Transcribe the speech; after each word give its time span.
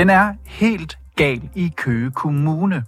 Den 0.00 0.10
er 0.10 0.34
helt 0.46 0.98
gal 1.16 1.50
i 1.54 1.72
Køge 1.76 2.10
Kommune. 2.10 2.84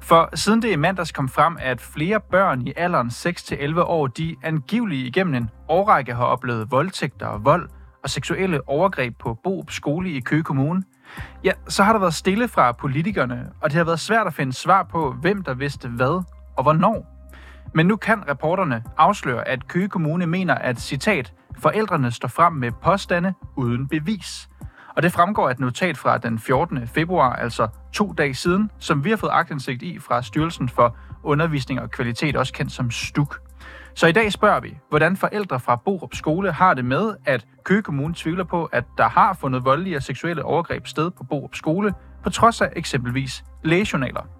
For 0.00 0.30
siden 0.34 0.62
det 0.62 0.72
i 0.72 0.76
mandags 0.76 1.12
kom 1.12 1.28
frem, 1.28 1.56
at 1.60 1.80
flere 1.80 2.20
børn 2.20 2.66
i 2.66 2.72
alderen 2.76 3.08
6-11 3.08 3.80
år, 3.80 4.06
de 4.06 4.36
angiveligt 4.42 5.06
igennem 5.06 5.34
en 5.34 5.50
årrække 5.68 6.14
har 6.14 6.24
oplevet 6.24 6.70
voldtægter 6.70 7.26
og 7.26 7.44
vold 7.44 7.68
og 8.02 8.10
seksuelle 8.10 8.68
overgreb 8.68 9.18
på 9.18 9.38
Boop 9.44 9.70
skole 9.70 10.10
i 10.10 10.20
Køge 10.20 10.42
Kommune, 10.42 10.82
ja, 11.44 11.52
så 11.68 11.82
har 11.82 11.92
der 11.92 12.00
været 12.00 12.14
stille 12.14 12.48
fra 12.48 12.72
politikerne, 12.72 13.50
og 13.60 13.70
det 13.70 13.76
har 13.76 13.84
været 13.84 14.00
svært 14.00 14.26
at 14.26 14.34
finde 14.34 14.52
svar 14.52 14.82
på, 14.82 15.12
hvem 15.12 15.42
der 15.42 15.54
vidste 15.54 15.88
hvad 15.88 16.22
og 16.56 16.62
hvornår. 16.62 17.28
Men 17.74 17.86
nu 17.86 17.96
kan 17.96 18.28
reporterne 18.28 18.84
afsløre, 18.96 19.48
at 19.48 19.68
Køge 19.68 19.88
Kommune 19.88 20.26
mener, 20.26 20.54
at 20.54 20.80
citat, 20.80 21.32
forældrene 21.58 22.10
står 22.10 22.28
frem 22.28 22.52
med 22.52 22.72
påstande 22.82 23.34
uden 23.56 23.88
bevis. 23.88 24.48
Og 24.96 25.02
det 25.02 25.12
fremgår 25.12 25.48
af 25.48 25.52
et 25.52 25.60
notat 25.60 25.96
fra 25.96 26.18
den 26.18 26.38
14. 26.38 26.86
februar, 26.86 27.36
altså 27.36 27.68
to 27.92 28.12
dage 28.12 28.34
siden, 28.34 28.70
som 28.78 29.04
vi 29.04 29.10
har 29.10 29.16
fået 29.16 29.30
agtindsigt 29.32 29.82
i 29.82 29.98
fra 29.98 30.22
Styrelsen 30.22 30.68
for 30.68 30.96
Undervisning 31.22 31.80
og 31.80 31.90
Kvalitet, 31.90 32.36
også 32.36 32.52
kendt 32.52 32.72
som 32.72 32.90
STUK. 32.90 33.40
Så 33.94 34.06
i 34.06 34.12
dag 34.12 34.32
spørger 34.32 34.60
vi, 34.60 34.78
hvordan 34.88 35.16
forældre 35.16 35.60
fra 35.60 35.76
Borup 35.76 36.14
Skole 36.14 36.52
har 36.52 36.74
det 36.74 36.84
med, 36.84 37.14
at 37.24 37.46
Køge 37.64 37.82
Kommune 37.82 38.14
tvivler 38.14 38.44
på, 38.44 38.64
at 38.64 38.84
der 38.98 39.08
har 39.08 39.32
fundet 39.40 39.64
voldelige 39.64 39.96
og 39.96 40.02
seksuelle 40.02 40.44
overgreb 40.44 40.86
sted 40.86 41.10
på 41.10 41.24
Borup 41.24 41.54
Skole, 41.54 41.94
på 42.24 42.30
trods 42.30 42.60
af 42.60 42.72
eksempelvis 42.76 43.44
lægejournaler. 43.64 44.35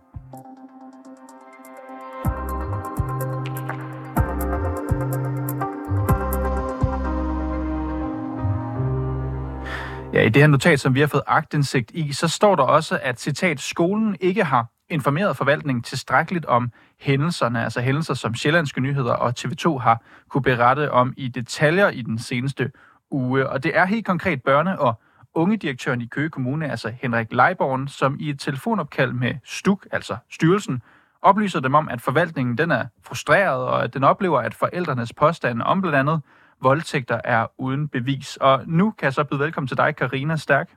Ja, 10.16 10.22
i 10.22 10.28
det 10.28 10.42
her 10.42 10.46
notat, 10.46 10.80
som 10.80 10.94
vi 10.94 11.00
har 11.00 11.06
fået 11.06 11.22
agtindsigt 11.26 11.90
i, 11.94 12.12
så 12.12 12.28
står 12.28 12.54
der 12.56 12.62
også, 12.62 12.98
at 13.02 13.20
citat, 13.20 13.60
skolen 13.60 14.16
ikke 14.20 14.44
har 14.44 14.66
informeret 14.88 15.36
forvaltningen 15.36 15.82
tilstrækkeligt 15.82 16.44
om 16.44 16.70
hændelserne, 17.00 17.64
altså 17.64 17.80
hændelser, 17.80 18.14
som 18.14 18.34
Sjællandske 18.34 18.80
Nyheder 18.80 19.12
og 19.12 19.34
TV2 19.38 19.78
har 19.78 20.02
kunne 20.28 20.42
berette 20.42 20.92
om 20.92 21.14
i 21.16 21.28
detaljer 21.28 21.88
i 21.88 22.02
den 22.02 22.18
seneste 22.18 22.70
uge. 23.10 23.48
Og 23.48 23.62
det 23.62 23.76
er 23.76 23.84
helt 23.84 24.06
konkret 24.06 24.40
børne- 24.48 24.78
og 24.78 25.00
ungedirektøren 25.34 26.00
i 26.00 26.06
Køge 26.06 26.30
Kommune, 26.30 26.70
altså 26.70 26.92
Henrik 27.02 27.32
Leiborn, 27.32 27.88
som 27.88 28.16
i 28.20 28.30
et 28.30 28.40
telefonopkald 28.40 29.12
med 29.12 29.34
STUK, 29.44 29.86
altså 29.92 30.16
styrelsen, 30.30 30.82
oplyser 31.22 31.60
dem 31.60 31.74
om, 31.74 31.88
at 31.88 32.00
forvaltningen 32.00 32.58
den 32.58 32.70
er 32.70 32.86
frustreret, 33.04 33.64
og 33.64 33.84
at 33.84 33.94
den 33.94 34.04
oplever, 34.04 34.40
at 34.40 34.54
forældrenes 34.54 35.12
påstande 35.12 35.64
om 35.64 35.80
blandt 35.80 35.98
andet 35.98 36.20
voldtægter 36.62 37.20
er 37.24 37.46
uden 37.58 37.88
bevis. 37.88 38.36
Og 38.36 38.64
nu 38.66 38.90
kan 38.90 39.04
jeg 39.04 39.12
så 39.12 39.24
byde 39.24 39.40
velkommen 39.40 39.68
til 39.68 39.76
dig, 39.76 39.96
Karina 39.96 40.36
Stærk. 40.36 40.76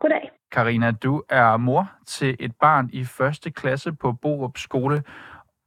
Goddag. 0.00 0.30
Karina, 0.50 0.90
du 0.90 1.22
er 1.28 1.56
mor 1.56 1.92
til 2.06 2.36
et 2.40 2.56
barn 2.60 2.90
i 2.92 3.04
første 3.04 3.50
klasse 3.50 3.92
på 3.92 4.12
Borup 4.12 4.58
Skole. 4.58 5.02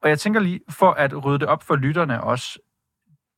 Og 0.02 0.10
jeg 0.10 0.20
tænker 0.20 0.40
lige, 0.40 0.60
for 0.70 0.92
at 0.92 1.26
rydde 1.26 1.40
det 1.40 1.48
op 1.48 1.64
for 1.64 1.76
lytterne 1.76 2.24
også, 2.24 2.60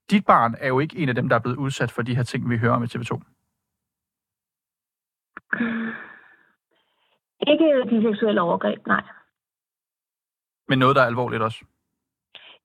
dit 0.09 0.25
barn 0.25 0.56
er 0.59 0.67
jo 0.67 0.80
ikke 0.80 0.97
en 0.97 1.09
af 1.09 1.16
dem, 1.16 1.30
der 1.30 1.36
er 1.36 1.39
blevet 1.39 1.58
udsat 1.58 1.92
for 1.92 2.02
de 2.02 2.16
her 2.16 2.23
ting, 2.23 2.50
vi 2.50 2.58
hører 2.58 2.73
om 2.73 2.84
i 2.84 2.86
TV2. 2.86 3.19
Ikke 7.47 7.66
de 7.90 8.02
seksuelle 8.02 8.42
overgreb, 8.42 8.88
nej. 8.88 9.03
Men 10.67 10.80
noget, 10.80 10.96
der 10.96 11.01
er 11.01 11.06
alvorligt 11.06 11.44
også? 11.44 11.66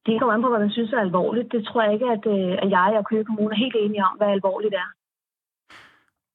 Det 0.07 0.21
kommer 0.21 0.35
an 0.35 0.43
på, 0.43 0.49
hvad 0.49 0.59
man 0.59 0.71
synes 0.71 0.93
er 0.93 1.01
alvorligt. 1.01 1.53
Det 1.53 1.67
tror 1.67 1.83
jeg 1.83 1.93
ikke, 1.93 2.07
at, 2.17 2.25
øh, 2.27 2.53
at 2.63 2.71
jeg 2.71 2.95
og 2.99 3.07
Køge 3.07 3.25
Kommune 3.25 3.55
er 3.55 3.63
helt 3.65 3.77
enige 3.79 4.05
om, 4.05 4.17
hvad 4.17 4.29
alvorligt 4.29 4.75
er. 4.75 4.89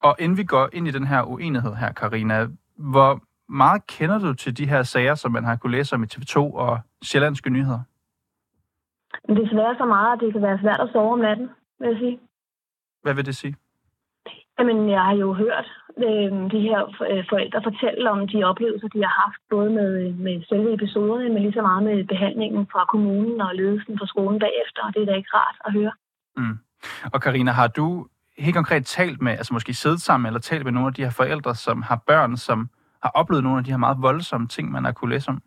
Og 0.02 0.16
inden 0.18 0.38
vi 0.38 0.44
går 0.44 0.68
ind 0.72 0.88
i 0.88 0.90
den 0.90 1.06
her 1.06 1.22
uenighed 1.22 1.74
her, 1.74 1.92
Karina, 1.92 2.46
hvor 2.76 3.20
meget 3.48 3.86
kender 3.86 4.18
du 4.18 4.34
til 4.34 4.58
de 4.58 4.68
her 4.68 4.82
sager, 4.82 5.14
som 5.14 5.32
man 5.32 5.44
har 5.44 5.56
kunne 5.56 5.72
læse 5.72 5.94
om 5.94 6.02
i 6.02 6.06
TV2 6.06 6.38
og 6.38 6.80
Sjællandske 7.02 7.50
Nyheder? 7.50 7.80
Svært 9.26 9.76
så 9.78 9.84
meget, 9.84 10.12
at 10.12 10.20
det 10.20 10.32
kan 10.32 10.42
være 10.42 10.58
svært 10.62 10.80
at 10.80 10.88
sove 10.92 11.12
om 11.12 11.18
natten, 11.18 11.48
vil 11.78 11.88
jeg 11.88 11.98
sige. 11.98 12.20
Hvad 13.02 13.14
vil 13.14 13.26
det 13.26 13.36
sige? 13.36 13.56
Jamen, 14.58 14.90
jeg 14.90 15.02
har 15.02 15.14
jo 15.14 15.32
hørt 15.32 15.66
øh, 16.06 16.30
de 16.54 16.60
her 16.68 16.80
øh, 17.10 17.24
forældre 17.30 17.62
fortælle 17.62 18.10
om 18.10 18.28
de 18.28 18.44
oplevelser, 18.44 18.88
de 18.88 19.02
har 19.02 19.14
haft, 19.24 19.40
både 19.50 19.70
med, 19.70 20.12
med 20.12 20.42
selve 20.48 20.74
episoderne, 20.74 21.28
men 21.28 21.42
lige 21.42 21.52
så 21.52 21.62
meget 21.62 21.82
med 21.82 22.04
behandlingen 22.04 22.66
fra 22.72 22.84
kommunen 22.84 23.40
og 23.40 23.54
ledelsen 23.54 23.98
fra 23.98 24.06
skolen 24.06 24.38
bagefter, 24.38 24.82
og 24.86 24.94
det 24.94 25.02
er 25.02 25.06
da 25.06 25.14
ikke 25.14 25.34
rart 25.34 25.56
at 25.64 25.72
høre. 25.72 25.92
Mm. 26.36 26.58
Og 27.12 27.20
Karina, 27.22 27.50
har 27.50 27.66
du 27.66 28.06
helt 28.38 28.56
konkret 28.56 28.86
talt 28.86 29.22
med, 29.22 29.32
altså 29.32 29.54
måske 29.54 29.74
siddet 29.74 30.00
sammen 30.00 30.26
eller 30.26 30.40
talt 30.40 30.64
med 30.64 30.72
nogle 30.72 30.88
af 30.88 30.94
de 30.94 31.04
her 31.04 31.10
forældre, 31.10 31.54
som 31.54 31.82
har 31.82 32.02
børn, 32.06 32.36
som 32.36 32.68
har 33.02 33.10
oplevet 33.14 33.44
nogle 33.44 33.58
af 33.58 33.64
de 33.64 33.70
her 33.70 33.78
meget 33.78 34.02
voldsomme 34.02 34.48
ting, 34.48 34.72
man 34.72 34.84
har 34.84 34.92
kunne 34.92 35.10
læse 35.10 35.28
om? 35.28 35.42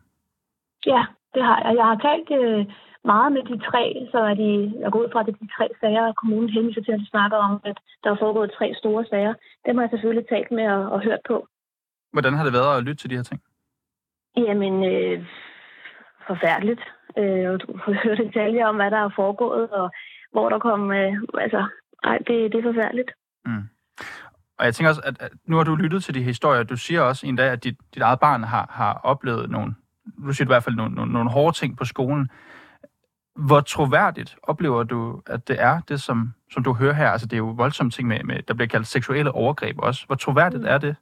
Ja, 0.86 1.06
det 1.34 1.44
har 1.44 1.62
jeg. 1.66 1.76
Jeg 1.76 1.86
har 1.86 1.98
talt 2.08 2.30
øh, 2.42 2.66
meget 3.14 3.30
med 3.36 3.44
de 3.52 3.58
tre, 3.70 3.84
så 4.12 4.20
er 4.30 4.36
de, 4.42 4.50
jeg 4.84 4.92
går 4.92 5.02
ud 5.04 5.10
fra, 5.12 5.20
at 5.20 5.26
det 5.26 5.34
er 5.36 5.44
de 5.46 5.56
tre 5.58 5.68
sager, 5.82 6.14
kommunen 6.22 6.50
henviser 6.50 6.82
til, 6.84 6.92
at 6.96 7.00
de 7.04 7.14
snakker 7.14 7.38
om, 7.38 7.54
at 7.70 7.78
der 8.04 8.10
er 8.12 8.22
foregået 8.24 8.56
tre 8.58 8.68
store 8.82 9.04
sager. 9.12 9.34
Dem 9.66 9.76
har 9.76 9.84
jeg 9.84 9.94
selvfølgelig 9.94 10.28
talt 10.30 10.52
med 10.52 10.68
og, 10.76 10.84
og 10.94 11.00
hørt 11.08 11.24
på. 11.28 11.48
Hvordan 12.14 12.34
har 12.34 12.44
det 12.44 12.54
været 12.54 12.78
at 12.78 12.84
lytte 12.84 13.02
til 13.02 13.10
de 13.10 13.16
her 13.20 13.28
ting? 13.30 13.42
Jamen, 14.38 14.74
øh, 14.94 15.18
forfærdeligt. 16.28 16.82
Øh, 17.18 17.46
du 17.62 17.68
har 17.84 17.94
hørt 18.04 18.18
detaljer 18.18 18.66
om, 18.68 18.76
hvad 18.76 18.92
der 18.92 19.02
er 19.06 19.18
foregået, 19.22 19.70
og 19.70 19.88
hvor 20.32 20.50
der 20.50 20.60
kom... 20.60 20.92
Øh, 20.92 21.14
altså, 21.46 21.62
ej, 22.04 22.18
det, 22.18 22.52
det 22.52 22.58
er 22.60 22.70
forfærdeligt. 22.72 23.12
Mm. 23.46 23.64
Og 24.58 24.66
jeg 24.66 24.74
tænker 24.74 24.90
også, 24.90 25.02
at, 25.06 25.16
at 25.20 25.32
nu 25.46 25.56
har 25.58 25.64
du 25.64 25.76
lyttet 25.76 26.04
til 26.04 26.14
de 26.16 26.24
historier. 26.24 26.64
Du 26.64 26.78
siger 26.78 27.02
også 27.02 27.28
en 27.28 27.36
dag, 27.36 27.50
at 27.52 27.64
dit, 27.64 27.78
dit 27.94 28.04
eget 28.04 28.20
barn 28.20 28.44
har, 28.44 28.66
har 28.70 28.94
oplevet 29.04 29.50
nogle, 29.50 29.76
du 30.26 30.34
siger 30.34 30.48
i 30.48 30.54
hvert 30.54 30.64
fald 30.64 30.76
nogle, 30.76 30.96
nogle, 30.96 31.14
nogle 31.14 31.30
hårde 31.30 31.58
ting 31.58 31.78
på 31.78 31.86
skolen. 31.86 32.30
Hvor 33.48 33.60
troværdigt 33.60 34.36
oplever 34.44 34.84
du, 34.84 35.22
at 35.28 35.48
det 35.48 35.58
er 35.60 35.76
det, 35.90 36.02
som, 36.02 36.34
som 36.52 36.64
du 36.64 36.74
hører 36.74 36.94
her? 36.94 37.10
Altså, 37.10 37.28
det 37.28 37.34
er 37.34 37.46
jo 37.48 37.54
voldsomme 37.58 37.92
ting, 37.92 38.08
med, 38.08 38.24
med, 38.24 38.42
der 38.48 38.54
bliver 38.54 38.68
kaldt 38.68 38.88
seksuelle 38.88 39.32
overgreb 39.32 39.76
også. 39.80 40.06
Hvor 40.06 40.16
troværdigt 40.16 40.64
mm. 40.64 40.74
er 40.74 40.78
det? 40.78 40.96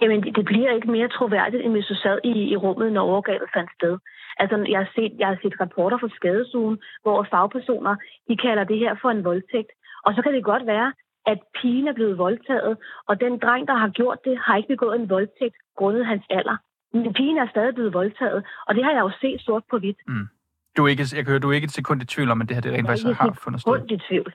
Jamen, 0.00 0.22
det, 0.22 0.36
det 0.36 0.44
bliver 0.44 0.70
ikke 0.70 0.90
mere 0.90 1.08
troværdigt, 1.08 1.64
end 1.64 1.72
hvis 1.72 1.86
du 1.86 1.94
sad 1.94 2.18
i, 2.24 2.32
i 2.52 2.56
rummet, 2.56 2.92
når 2.92 3.02
overgrebet 3.02 3.48
fandt 3.54 3.70
sted. 3.78 3.98
Altså, 4.38 4.66
jeg 4.68 4.78
har 4.78 4.90
set, 4.94 5.12
jeg 5.18 5.28
har 5.28 5.38
set 5.42 5.60
rapporter 5.60 5.98
fra 5.98 6.08
skadesugen, 6.08 6.78
hvor 7.02 7.26
fagpersoner, 7.30 7.96
de 8.28 8.36
kalder 8.36 8.64
det 8.64 8.78
her 8.78 8.94
for 9.02 9.10
en 9.10 9.24
voldtægt. 9.24 9.72
Og 10.04 10.14
så 10.14 10.22
kan 10.22 10.34
det 10.34 10.44
godt 10.44 10.66
være, 10.66 10.92
at 11.26 11.38
pigen 11.60 11.88
er 11.88 11.92
blevet 11.92 12.18
voldtaget, 12.18 12.76
og 13.08 13.20
den 13.20 13.38
dreng, 13.38 13.68
der 13.68 13.74
har 13.74 13.88
gjort 13.88 14.18
det, 14.24 14.38
har 14.38 14.56
ikke 14.56 14.74
begået 14.74 15.00
en 15.00 15.10
voldtægt 15.10 15.56
grundet 15.76 16.06
hans 16.06 16.24
alder. 16.30 16.56
Men 16.92 17.12
pigen 17.12 17.38
er 17.38 17.48
stadig 17.48 17.74
blevet 17.74 17.94
voldtaget, 17.94 18.44
og 18.66 18.74
det 18.74 18.84
har 18.84 18.92
jeg 18.92 19.00
jo 19.00 19.10
set 19.20 19.40
sort 19.40 19.62
på 19.70 19.78
hvidt. 19.78 19.96
Mm. 20.06 20.28
Du 20.76 20.84
er 20.84 20.88
ikke, 20.88 21.04
jeg 21.16 21.24
kan 21.24 21.30
høre, 21.32 21.44
du 21.44 21.50
er 21.50 21.56
ikke 21.58 21.70
et 21.70 21.78
sekund 21.80 22.02
i 22.02 22.06
tvivl 22.14 22.30
om, 22.30 22.40
at 22.40 22.48
det 22.48 22.56
her 22.56 22.62
det 22.62 22.72
rent 22.72 22.86
faktisk 22.86 23.20
har 23.20 23.32
fundet 23.44 23.60
sted. 23.60 23.72
Jeg 23.72 23.80
er 23.80 24.00
i 24.00 24.06
tvivl. 24.08 24.32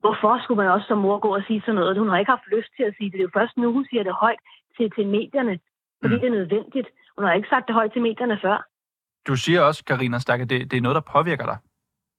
Hvorfor 0.00 0.32
skulle 0.42 0.62
man 0.62 0.70
også 0.76 0.86
som 0.88 0.98
mor 0.98 1.18
gå 1.18 1.30
og 1.38 1.42
sige 1.46 1.60
sådan 1.60 1.74
noget? 1.74 1.98
Hun 1.98 2.08
har 2.08 2.18
ikke 2.18 2.34
haft 2.36 2.48
lyst 2.56 2.70
til 2.76 2.84
at 2.88 2.94
sige 2.96 3.10
det. 3.10 3.12
Det 3.12 3.18
er 3.18 3.28
jo 3.30 3.38
først 3.38 3.56
nu, 3.56 3.72
hun 3.72 3.86
siger 3.90 4.02
det 4.02 4.14
højt 4.24 4.42
til, 4.76 4.90
til 4.96 5.06
medierne, 5.06 5.54
fordi 6.00 6.14
mm. 6.14 6.20
det 6.20 6.28
er 6.28 6.36
nødvendigt. 6.40 6.88
Hun 7.16 7.24
har 7.24 7.32
ikke 7.32 7.48
sagt 7.48 7.66
det 7.66 7.74
højt 7.74 7.92
til 7.92 8.02
medierne 8.02 8.38
før. 8.42 8.58
Du 9.28 9.36
siger 9.36 9.60
også, 9.68 9.84
Karina 9.84 10.18
Stak, 10.18 10.40
at 10.40 10.50
det, 10.50 10.70
det 10.70 10.76
er 10.76 10.80
noget, 10.80 10.94
der 10.94 11.12
påvirker 11.16 11.46
dig. 11.52 11.58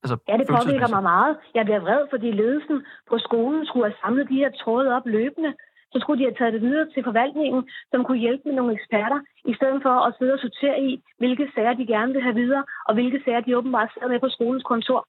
Altså, 0.03 0.15
ja, 0.27 0.37
det 0.37 0.47
påvirker 0.47 0.87
mig 0.87 1.03
meget. 1.03 1.37
Jeg 1.55 1.65
bliver 1.65 1.79
vred, 1.79 2.01
fordi 2.13 2.31
ledelsen 2.31 2.77
på 3.09 3.17
skolen 3.17 3.65
skulle 3.65 3.85
have 3.85 3.97
samlet 4.03 4.29
de 4.29 4.35
her 4.35 4.51
tråde 4.61 4.96
op 4.96 5.05
løbende. 5.05 5.53
Så 5.93 5.97
skulle 6.01 6.19
de 6.19 6.28
have 6.29 6.40
taget 6.40 6.53
det 6.53 6.61
videre 6.61 6.87
til 6.93 7.03
forvaltningen, 7.03 7.61
som 7.91 8.03
kunne 8.03 8.23
hjælpe 8.25 8.43
med 8.45 8.53
nogle 8.53 8.73
eksperter, 8.78 9.19
i 9.51 9.53
stedet 9.59 9.79
for 9.85 9.95
at 10.07 10.13
sidde 10.17 10.34
og 10.34 10.40
sortere 10.40 10.78
i, 10.90 10.91
hvilke 11.17 11.51
sager 11.55 11.73
de 11.73 11.87
gerne 11.87 12.13
vil 12.13 12.22
have 12.28 12.35
videre, 12.35 12.63
og 12.87 12.93
hvilke 12.93 13.22
sager 13.25 13.41
de 13.41 13.57
åbenbart 13.57 13.90
sidder 13.93 14.07
med 14.07 14.19
på 14.19 14.29
skolens 14.29 14.63
kontor. 14.72 15.07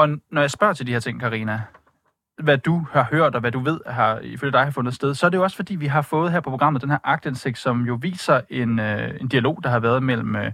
Og 0.00 0.08
når 0.34 0.40
jeg 0.40 0.50
spørger 0.50 0.74
til 0.74 0.86
de 0.86 0.92
her 0.92 1.00
ting, 1.00 1.20
Karina, 1.20 1.56
hvad 2.42 2.58
du 2.58 2.86
har 2.90 3.06
hørt, 3.10 3.34
og 3.34 3.40
hvad 3.40 3.52
du 3.52 3.58
ved, 3.58 3.80
har 3.86 4.18
ifølge 4.18 4.52
dig 4.52 4.64
har 4.64 4.70
fundet 4.70 4.94
sted, 4.94 5.14
så 5.14 5.26
er 5.26 5.30
det 5.30 5.38
jo 5.38 5.42
også 5.42 5.56
fordi, 5.56 5.74
vi 5.76 5.86
har 5.86 6.02
fået 6.02 6.32
her 6.32 6.40
på 6.40 6.50
programmet 6.50 6.82
den 6.82 6.90
her 6.90 6.98
agtindsigt, 7.04 7.58
som 7.58 7.86
jo 7.86 7.98
viser 8.02 8.40
en, 8.50 8.78
øh, 8.78 9.20
en 9.20 9.28
dialog, 9.28 9.60
der 9.62 9.70
har 9.70 9.80
været 9.80 10.02
mellem 10.02 10.36
øh, 10.36 10.52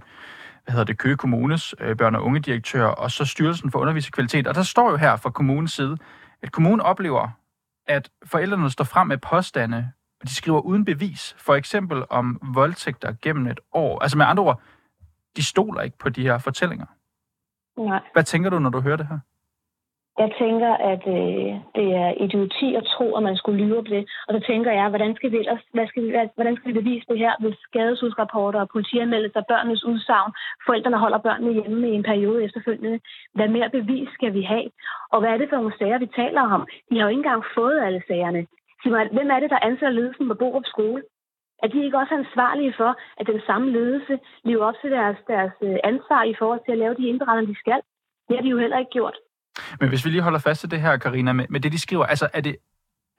hvad 0.63 0.71
hedder 0.71 0.83
det, 0.83 0.97
Køge 0.97 1.17
Kommunes 1.17 1.75
øh, 1.79 1.97
børn- 1.97 2.15
og 2.15 2.23
unge 2.23 2.39
direktør, 2.39 2.85
og 2.85 3.11
så 3.11 3.25
Styrelsen 3.25 3.71
for 3.71 3.79
Undervisningskvalitet. 3.79 4.47
Og 4.47 4.55
der 4.55 4.63
står 4.63 4.91
jo 4.91 4.97
her 4.97 5.15
fra 5.15 5.29
kommunens 5.29 5.71
side, 5.71 5.97
at 6.41 6.51
kommunen 6.51 6.81
oplever, 6.81 7.29
at 7.87 8.09
forældrene 8.25 8.69
står 8.69 8.83
frem 8.83 9.07
med 9.07 9.17
påstande, 9.17 9.91
og 10.21 10.27
de 10.27 10.35
skriver 10.35 10.61
uden 10.61 10.85
bevis, 10.85 11.35
for 11.37 11.55
eksempel 11.55 12.03
om 12.09 12.39
voldtægter 12.53 13.13
gennem 13.21 13.47
et 13.47 13.59
år. 13.71 13.99
Altså 13.99 14.17
med 14.17 14.25
andre 14.25 14.43
ord, 14.43 14.61
de 15.35 15.43
stoler 15.43 15.81
ikke 15.81 15.97
på 15.97 16.09
de 16.09 16.21
her 16.21 16.37
fortællinger. 16.37 16.85
Nej. 17.77 18.01
Hvad 18.13 18.23
tænker 18.23 18.49
du, 18.49 18.59
når 18.59 18.69
du 18.69 18.79
hører 18.81 18.97
det 18.97 19.07
her? 19.07 19.19
Jeg 20.23 20.31
tænker, 20.39 20.71
at 20.91 21.03
øh, 21.17 21.51
det 21.77 21.87
er 22.03 22.09
idioti 22.25 22.75
at 22.75 22.85
tro, 22.93 23.15
at 23.17 23.23
man 23.23 23.37
skulle 23.37 23.63
lyve 23.63 23.83
på 23.83 23.89
det. 23.95 24.03
Og 24.27 24.31
så 24.35 24.39
tænker 24.47 24.71
jeg, 24.71 24.89
hvordan 24.89 25.15
skal 25.15 25.31
vi, 25.31 25.37
ellers, 25.37 25.63
hvad 25.73 25.87
skal 25.87 26.03
vi, 26.03 26.09
hvordan 26.35 26.55
skal 26.55 26.67
vi 26.69 26.79
bevise 26.81 27.05
det 27.09 27.17
her, 27.17 27.33
hvis 27.39 27.57
skadesudsrapporter 27.67 28.59
og 28.59 28.69
politianmeldelser, 28.69 29.41
børnenes 29.51 29.83
udsagn, 29.83 30.31
forældrene 30.65 30.97
holder 30.97 31.17
børnene 31.17 31.53
hjemme 31.53 31.89
i 31.89 31.95
en 31.95 32.03
periode 32.03 32.43
efterfølgende. 32.43 32.99
Hvad 33.33 33.47
mere 33.47 33.69
bevis 33.69 34.09
skal 34.13 34.33
vi 34.33 34.41
have? 34.41 34.69
Og 35.11 35.19
hvad 35.19 35.29
er 35.31 35.37
det 35.37 35.49
for 35.49 35.55
nogle 35.55 35.77
sager, 35.79 35.97
vi 35.99 36.09
taler 36.21 36.41
om? 36.41 36.67
De 36.89 36.95
har 36.95 37.03
jo 37.03 37.09
ikke 37.09 37.19
engang 37.19 37.43
fået 37.55 37.79
alle 37.85 38.01
sagerne. 38.07 38.47
Hvem 39.15 39.31
er 39.31 39.39
det, 39.39 39.49
der 39.49 39.65
ansætter 39.67 39.99
ledelsen 39.99 40.27
på 40.27 40.33
Borup 40.33 40.65
Skole? 40.65 41.03
Er 41.63 41.67
de 41.67 41.85
ikke 41.85 41.97
også 41.97 42.13
ansvarlige 42.13 42.73
for, 42.77 42.91
at 43.17 43.27
den 43.27 43.41
samme 43.47 43.71
ledelse 43.71 44.19
lever 44.43 44.65
op 44.65 44.75
til 44.81 44.91
deres, 44.91 45.17
deres 45.27 45.55
øh, 45.61 45.77
ansvar 45.83 46.23
i 46.23 46.35
forhold 46.39 46.61
til 46.65 46.71
at 46.71 46.77
lave 46.77 46.95
de 46.95 47.07
indberetninger, 47.07 47.53
de 47.53 47.59
skal? 47.59 47.81
Det 48.27 48.35
har 48.35 48.43
de 48.43 48.49
jo 48.49 48.57
heller 48.57 48.79
ikke 48.79 48.91
gjort. 48.91 49.17
Men 49.79 49.89
hvis 49.89 50.05
vi 50.05 50.09
lige 50.09 50.21
holder 50.21 50.39
fast 50.39 50.59
til 50.61 50.71
det 50.71 50.81
her, 50.81 50.97
Karina, 50.97 51.33
med, 51.33 51.45
med 51.49 51.59
det, 51.59 51.71
de 51.71 51.81
skriver, 51.81 52.05
altså 52.05 52.29
er 52.33 52.41
det, 52.41 52.55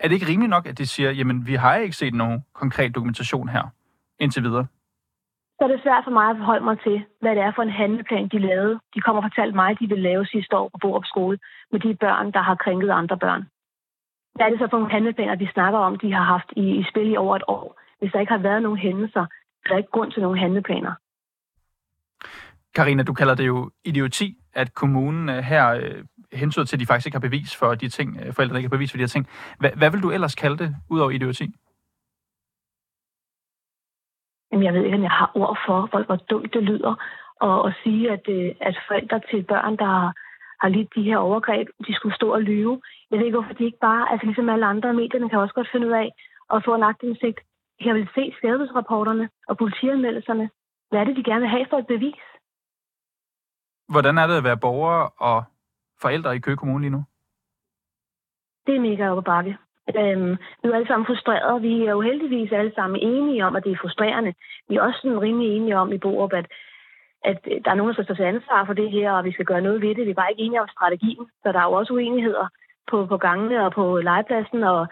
er 0.00 0.08
det 0.08 0.14
ikke 0.14 0.28
rimeligt 0.28 0.50
nok, 0.50 0.66
at 0.66 0.78
de 0.78 0.86
siger, 0.86 1.10
jamen 1.10 1.46
vi 1.46 1.54
har 1.54 1.76
ikke 1.76 1.96
set 1.96 2.14
nogen 2.14 2.44
konkret 2.54 2.94
dokumentation 2.94 3.48
her 3.48 3.64
indtil 4.18 4.42
videre? 4.42 4.66
Så 5.58 5.64
er 5.64 5.68
det 5.68 5.82
svært 5.82 6.04
for 6.04 6.10
mig 6.10 6.30
at 6.30 6.36
forholde 6.36 6.64
mig 6.64 6.78
til, 6.80 7.04
hvad 7.20 7.34
det 7.36 7.42
er 7.42 7.52
for 7.54 7.62
en 7.62 7.78
handleplan, 7.80 8.28
de 8.28 8.38
lavede. 8.38 8.80
De 8.94 9.00
kommer 9.00 9.22
og 9.22 9.28
fortalte 9.30 9.56
mig, 9.56 9.70
at 9.70 9.78
de 9.80 9.88
vil 9.88 9.98
lave 9.98 10.26
sidste 10.26 10.56
år 10.56 10.68
på 10.68 10.78
Borup 10.82 11.04
Skole 11.04 11.38
med 11.72 11.80
de 11.80 11.94
børn, 11.94 12.32
der 12.32 12.42
har 12.42 12.54
krænket 12.54 12.90
andre 12.90 13.18
børn. 13.18 13.42
Hvad 14.34 14.46
er 14.46 14.50
det 14.50 14.58
så 14.58 14.66
for 14.70 14.76
nogle 14.76 14.92
handleplaner, 14.92 15.34
de 15.34 15.52
snakker 15.52 15.78
om, 15.78 15.98
de 15.98 16.12
har 16.12 16.24
haft 16.34 16.50
i, 16.56 16.66
i 16.80 16.84
spil 16.90 17.12
i 17.12 17.16
over 17.16 17.36
et 17.36 17.42
år? 17.48 17.80
Hvis 17.98 18.12
der 18.12 18.20
ikke 18.20 18.32
har 18.32 18.46
været 18.48 18.62
nogen 18.62 18.78
hændelser, 18.78 19.26
så 19.62 19.66
er 19.66 19.68
der 19.68 19.78
ikke 19.78 19.90
grund 19.96 20.12
til 20.12 20.22
nogen 20.22 20.38
handleplaner. 20.38 20.92
Karina, 22.76 23.02
du 23.02 23.14
kalder 23.14 23.34
det 23.34 23.46
jo 23.46 23.70
idioti, 23.84 24.28
at 24.54 24.74
kommunen 24.74 25.28
øh, 25.28 25.38
her 25.52 25.64
øh, 25.74 26.04
hensyder 26.32 26.66
til, 26.66 26.76
at 26.76 26.80
de 26.80 26.86
faktisk 26.86 27.06
ikke 27.06 27.18
har 27.20 27.28
bevis 27.28 27.56
for 27.56 27.74
de 27.74 27.88
ting, 27.88 28.08
øh, 28.20 28.32
forældrene 28.32 28.58
ikke 28.58 28.68
har 28.70 28.76
bevis 28.76 28.90
for 28.92 28.98
de 28.98 29.02
her 29.02 29.14
ting. 29.16 29.26
Hvad, 29.60 29.70
hvad 29.78 29.90
vil 29.90 30.02
du 30.02 30.10
ellers 30.10 30.34
kalde 30.34 30.58
det, 30.62 30.76
udover 30.90 31.10
idioti? 31.10 31.46
Jamen, 34.52 34.64
jeg 34.64 34.74
ved 34.74 34.84
ikke, 34.84 34.96
om 34.96 35.02
jeg 35.02 35.10
har 35.20 35.30
ord 35.34 35.58
for, 35.66 35.78
hvor, 35.90 36.02
hvor 36.02 36.16
dumt 36.16 36.54
det 36.54 36.62
lyder, 36.62 36.94
og 37.40 37.68
at 37.68 37.74
sige, 37.82 38.10
at, 38.10 38.24
øh, 38.28 38.54
at 38.60 38.76
forældre 38.88 39.20
til 39.30 39.42
børn, 39.42 39.76
der 39.76 40.12
har 40.60 40.68
lidt 40.68 40.88
de 40.96 41.02
her 41.02 41.16
overgreb, 41.16 41.66
de 41.86 41.94
skulle 41.94 42.16
stå 42.16 42.32
og 42.32 42.42
lyve. 42.42 42.80
Jeg 43.10 43.18
ved 43.18 43.26
ikke, 43.26 43.38
hvorfor 43.38 43.54
de 43.54 43.64
ikke 43.64 43.84
bare, 43.90 44.12
altså 44.12 44.26
ligesom 44.26 44.48
alle 44.48 44.66
andre 44.66 44.94
medierne, 44.94 45.28
kan 45.28 45.38
også 45.38 45.54
godt 45.54 45.72
finde 45.72 45.86
ud 45.86 45.92
af 45.92 46.08
at 46.54 46.62
få 46.64 46.74
en 46.74 46.82
agtindsigt. 46.82 47.38
Jeg 47.84 47.94
vil 47.94 48.08
se 48.14 48.32
skadesrapporterne 48.38 49.28
og 49.48 49.58
politianmeldelserne. 49.58 50.50
Hvad 50.90 51.00
er 51.00 51.04
det, 51.04 51.16
de 51.16 51.24
gerne 51.30 51.40
vil 51.40 51.56
have 51.56 51.66
for 51.70 51.78
et 51.78 51.86
bevis? 51.86 52.22
Hvordan 53.88 54.18
er 54.18 54.26
det 54.26 54.36
at 54.36 54.44
være 54.44 54.56
borger 54.56 55.22
og 55.30 55.44
forældre 56.00 56.36
i 56.36 56.38
Køge 56.38 56.56
Kommune 56.56 56.80
lige 56.80 56.90
nu? 56.90 57.04
Det 58.66 58.76
er 58.76 58.80
mega 58.80 59.10
oppe 59.10 59.22
bakke. 59.22 59.56
Øhm, 59.96 60.36
vi 60.62 60.68
er 60.68 60.74
alle 60.74 60.86
sammen 60.86 61.06
frustrerede. 61.06 61.60
Vi 61.60 61.84
er 61.86 61.90
jo 61.90 62.00
heldigvis 62.00 62.52
alle 62.52 62.72
sammen 62.74 63.00
enige 63.00 63.44
om, 63.46 63.56
at 63.56 63.64
det 63.64 63.72
er 63.72 63.82
frustrerende. 63.82 64.34
Vi 64.68 64.76
er 64.76 64.82
også 64.82 64.98
sådan 65.02 65.20
rimelig 65.20 65.56
enige 65.56 65.76
om 65.76 65.92
i 65.92 65.98
Borup, 65.98 66.32
at, 66.32 66.46
at 67.24 67.38
der 67.64 67.70
er 67.70 67.74
nogen, 67.74 67.94
der 67.94 68.02
skal 68.02 68.16
til 68.16 68.22
ansvar 68.22 68.64
for 68.64 68.72
det 68.72 68.90
her, 68.90 69.12
og 69.12 69.24
vi 69.24 69.32
skal 69.32 69.44
gøre 69.44 69.60
noget 69.60 69.80
ved 69.80 69.94
det. 69.94 70.06
Vi 70.06 70.10
er 70.10 70.20
bare 70.20 70.30
ikke 70.30 70.42
enige 70.42 70.60
om 70.60 70.68
strategien, 70.68 71.26
så 71.42 71.52
der 71.52 71.58
er 71.58 71.64
jo 71.64 71.72
også 71.72 71.92
uenigheder 71.92 72.46
på, 72.90 73.06
på 73.06 73.16
gangene 73.16 73.64
og 73.64 73.72
på 73.72 73.98
legepladsen, 73.98 74.62
og 74.64 74.86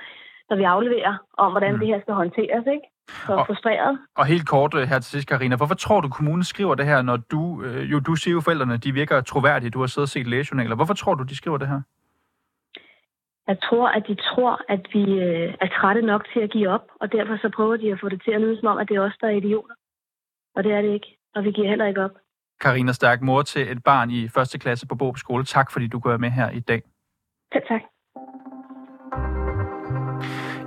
når 0.48 0.56
vi 0.56 0.62
afleverer 0.62 1.14
om, 1.38 1.50
hvordan 1.52 1.72
mm. 1.72 1.78
det 1.78 1.88
her 1.88 2.00
skal 2.00 2.14
håndteres. 2.14 2.66
Ikke? 2.66 2.86
Så 3.08 3.32
og, 3.32 3.46
frustreret. 3.46 3.98
Og 4.16 4.26
helt 4.26 4.48
kort 4.48 4.74
øh, 4.74 4.88
her 4.88 4.98
til 4.98 5.10
sidst, 5.10 5.28
Karina. 5.28 5.56
Hvorfor 5.56 5.74
tror 5.74 6.00
du, 6.00 6.08
kommunen 6.08 6.44
skriver 6.44 6.74
det 6.74 6.86
her, 6.86 7.02
når 7.02 7.16
du, 7.16 7.62
øh, 7.62 7.92
jo, 7.92 8.00
du 8.00 8.14
siger 8.14 8.32
jo 8.32 8.40
forældrene, 8.40 8.76
de 8.76 8.92
virker 8.92 9.20
troværdige. 9.20 9.70
Du 9.70 9.80
har 9.80 9.86
siddet 9.86 10.06
og 10.06 10.08
set 10.08 10.26
lægejournaler. 10.26 10.76
Hvorfor 10.76 10.94
tror 10.94 11.14
du, 11.14 11.22
de 11.22 11.36
skriver 11.36 11.58
det 11.58 11.68
her? 11.68 11.80
Jeg 13.48 13.58
tror, 13.62 13.88
at 13.88 14.04
de 14.08 14.14
tror, 14.14 14.60
at 14.68 14.86
vi 14.92 15.02
øh, 15.26 15.54
er 15.60 15.68
trætte 15.80 16.02
nok 16.02 16.22
til 16.32 16.40
at 16.40 16.50
give 16.50 16.68
op, 16.68 16.86
og 17.00 17.12
derfor 17.12 17.36
så 17.36 17.50
prøver 17.56 17.76
de 17.76 17.92
at 17.92 18.00
få 18.00 18.08
det 18.08 18.22
til 18.24 18.30
at 18.30 18.40
lyde 18.40 18.60
som 18.60 18.68
om, 18.68 18.78
at 18.78 18.88
det 18.88 18.96
er 18.96 19.00
os, 19.00 19.16
der 19.20 19.26
er 19.26 19.36
idioter. 19.42 19.74
Og 20.56 20.64
det 20.64 20.72
er 20.72 20.82
det 20.82 20.92
ikke, 20.92 21.18
og 21.34 21.44
vi 21.44 21.50
giver 21.50 21.68
heller 21.68 21.86
ikke 21.86 22.04
op. 22.04 22.10
Karina 22.60 22.92
Stærk, 22.92 23.20
mor 23.20 23.42
til 23.42 23.72
et 23.72 23.84
barn 23.84 24.10
i 24.10 24.28
første 24.28 24.58
klasse 24.58 24.86
på 24.86 24.94
Borup 24.94 25.18
Skole. 25.18 25.44
Tak, 25.44 25.72
fordi 25.72 25.86
du 25.86 25.98
går 25.98 26.16
med 26.16 26.30
her 26.30 26.50
i 26.50 26.60
dag. 26.60 26.82
Ja, 27.54 27.60
tak. 27.68 27.80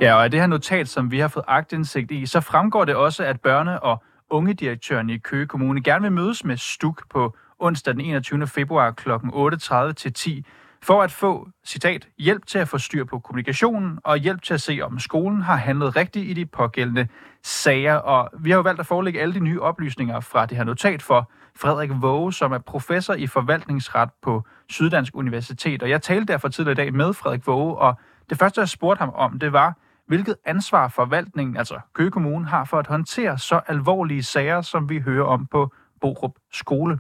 Ja, 0.02 0.14
og 0.14 0.24
af 0.24 0.32
det 0.32 0.40
her 0.40 0.48
notat, 0.48 0.88
som 0.88 1.12
vi 1.12 1.20
har 1.20 1.28
fået 1.28 1.46
agtindsigt 1.48 2.12
i, 2.12 2.26
så 2.26 2.42
fremgår 2.42 2.86
det 2.86 2.96
også, 2.96 3.24
at 3.24 3.38
børne- 3.48 3.80
og 3.80 4.04
ungedirektøren 4.30 5.10
i 5.10 5.18
Køge 5.18 5.48
Kommune 5.48 5.84
gerne 5.84 6.02
vil 6.02 6.12
mødes 6.12 6.46
med 6.46 6.58
Stuk 6.58 7.10
på 7.10 7.36
onsdag 7.60 7.94
den 7.94 8.02
21. 8.02 8.48
februar 8.48 8.92
kl. 8.92 9.10
8.30 9.10 9.92
til 9.92 10.14
10 10.14 10.46
for 10.84 11.02
at 11.02 11.12
få, 11.12 11.48
citat, 11.66 12.08
hjælp 12.18 12.46
til 12.46 12.60
at 12.60 12.68
få 12.68 12.78
styr 12.78 13.04
på 13.04 13.20
kommunikationen 13.20 14.00
og 14.04 14.18
hjælp 14.18 14.42
til 14.42 14.54
at 14.54 14.62
se, 14.62 14.80
om 14.84 15.00
skolen 15.00 15.42
har 15.42 15.56
handlet 15.56 15.96
rigtigt 15.96 16.30
i 16.30 16.34
de 16.34 16.46
pågældende 16.46 17.08
sager. 17.44 17.96
Og 17.96 18.30
vi 18.40 18.50
har 18.50 18.58
jo 18.58 18.62
valgt 18.62 18.80
at 18.80 18.86
forelægge 18.86 19.22
alle 19.22 19.34
de 19.34 19.40
nye 19.40 19.62
oplysninger 19.62 20.20
fra 20.20 20.46
det 20.46 20.58
her 20.58 20.64
notat 20.64 21.02
for 21.02 21.32
Frederik 21.56 21.90
Våge, 21.94 22.34
som 22.34 22.52
er 22.52 22.58
professor 22.58 23.14
i 23.14 23.28
forvaltningsret 23.28 24.10
på 24.22 24.44
Syddansk 24.70 25.16
Universitet. 25.16 25.84
Og 25.84 25.90
jeg 25.90 26.02
talte 26.02 26.34
derfor 26.34 26.48
tidligere 26.48 26.72
i 26.72 26.86
dag 26.86 26.94
med 26.94 27.14
Frederik 27.14 27.48
Våge, 27.48 27.76
og 27.76 27.96
det 28.30 28.38
første, 28.38 28.62
jeg 28.62 28.70
spurgte 28.70 29.00
ham 29.00 29.12
om, 29.16 29.40
det 29.40 29.54
var, 29.54 29.74
hvilket 30.08 30.36
ansvar 30.46 30.88
forvaltningen, 30.88 31.58
altså 31.58 31.80
Køge 31.94 32.12
Kommune, 32.12 32.46
har 32.46 32.66
for 32.66 32.78
at 32.78 32.88
håndtere 32.88 33.38
så 33.38 33.62
alvorlige 33.68 34.24
sager, 34.24 34.62
som 34.62 34.90
vi 34.90 35.00
hører 35.00 35.26
om 35.26 35.46
på 35.46 35.72
Borup 36.02 36.32
Skole. 36.52 37.00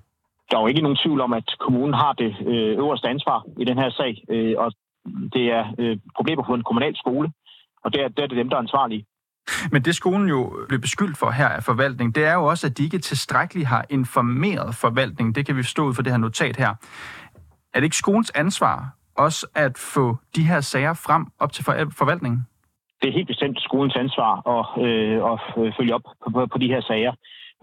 Der 0.51 0.57
er 0.57 0.61
jo 0.61 0.67
ikke 0.67 0.81
nogen 0.81 0.97
tvivl 0.97 1.21
om, 1.21 1.33
at 1.33 1.55
kommunen 1.59 1.93
har 1.93 2.13
det 2.13 2.35
øh, 2.47 2.77
øverste 2.77 3.07
ansvar 3.07 3.45
i 3.59 3.65
den 3.65 3.77
her 3.77 3.89
sag, 3.89 4.23
øh, 4.29 4.55
og 4.57 4.71
det 5.33 5.51
er 5.51 5.65
øh, 5.79 5.97
problemer 6.15 6.43
på 6.43 6.53
en 6.53 6.63
kommunal 6.63 6.95
skole, 6.95 7.31
og 7.83 7.93
der, 7.93 8.07
der 8.07 8.23
er 8.23 8.27
det 8.27 8.37
dem, 8.37 8.49
der 8.49 8.55
er 8.55 8.61
ansvarlige. 8.61 9.05
Men 9.71 9.81
det 9.81 9.95
skolen 9.95 10.27
jo 10.27 10.65
bliver 10.67 10.81
beskyldt 10.81 11.17
for 11.17 11.31
her 11.31 11.47
af 11.47 11.63
forvaltning, 11.63 12.15
det 12.15 12.25
er 12.25 12.33
jo 12.33 12.45
også, 12.45 12.67
at 12.67 12.77
de 12.77 12.83
ikke 12.83 12.99
tilstrækkeligt 12.99 13.67
har 13.67 13.85
informeret 13.89 14.75
forvaltningen. 14.75 15.35
Det 15.35 15.45
kan 15.45 15.55
vi 15.55 15.63
forstå 15.63 15.85
ud 15.85 15.93
for 15.93 16.01
det 16.01 16.11
her 16.11 16.17
notat 16.17 16.57
her. 16.57 16.75
Er 17.73 17.79
det 17.79 17.83
ikke 17.83 17.95
skolens 17.95 18.31
ansvar 18.35 18.89
også 19.15 19.47
at 19.55 19.77
få 19.77 20.17
de 20.35 20.43
her 20.43 20.61
sager 20.61 20.93
frem 20.93 21.25
op 21.39 21.51
til 21.53 21.63
forvaltningen? 21.97 22.45
Det 23.01 23.07
er 23.07 23.13
helt 23.13 23.27
bestemt 23.27 23.61
skolens 23.61 23.95
ansvar 23.95 24.31
at, 24.55 24.85
øh, 24.85 25.17
at 25.31 25.39
øh, 25.57 25.73
følge 25.77 25.95
op 25.95 26.03
på, 26.23 26.29
på, 26.33 26.45
på 26.45 26.57
de 26.57 26.67
her 26.67 26.81
sager. 26.81 27.13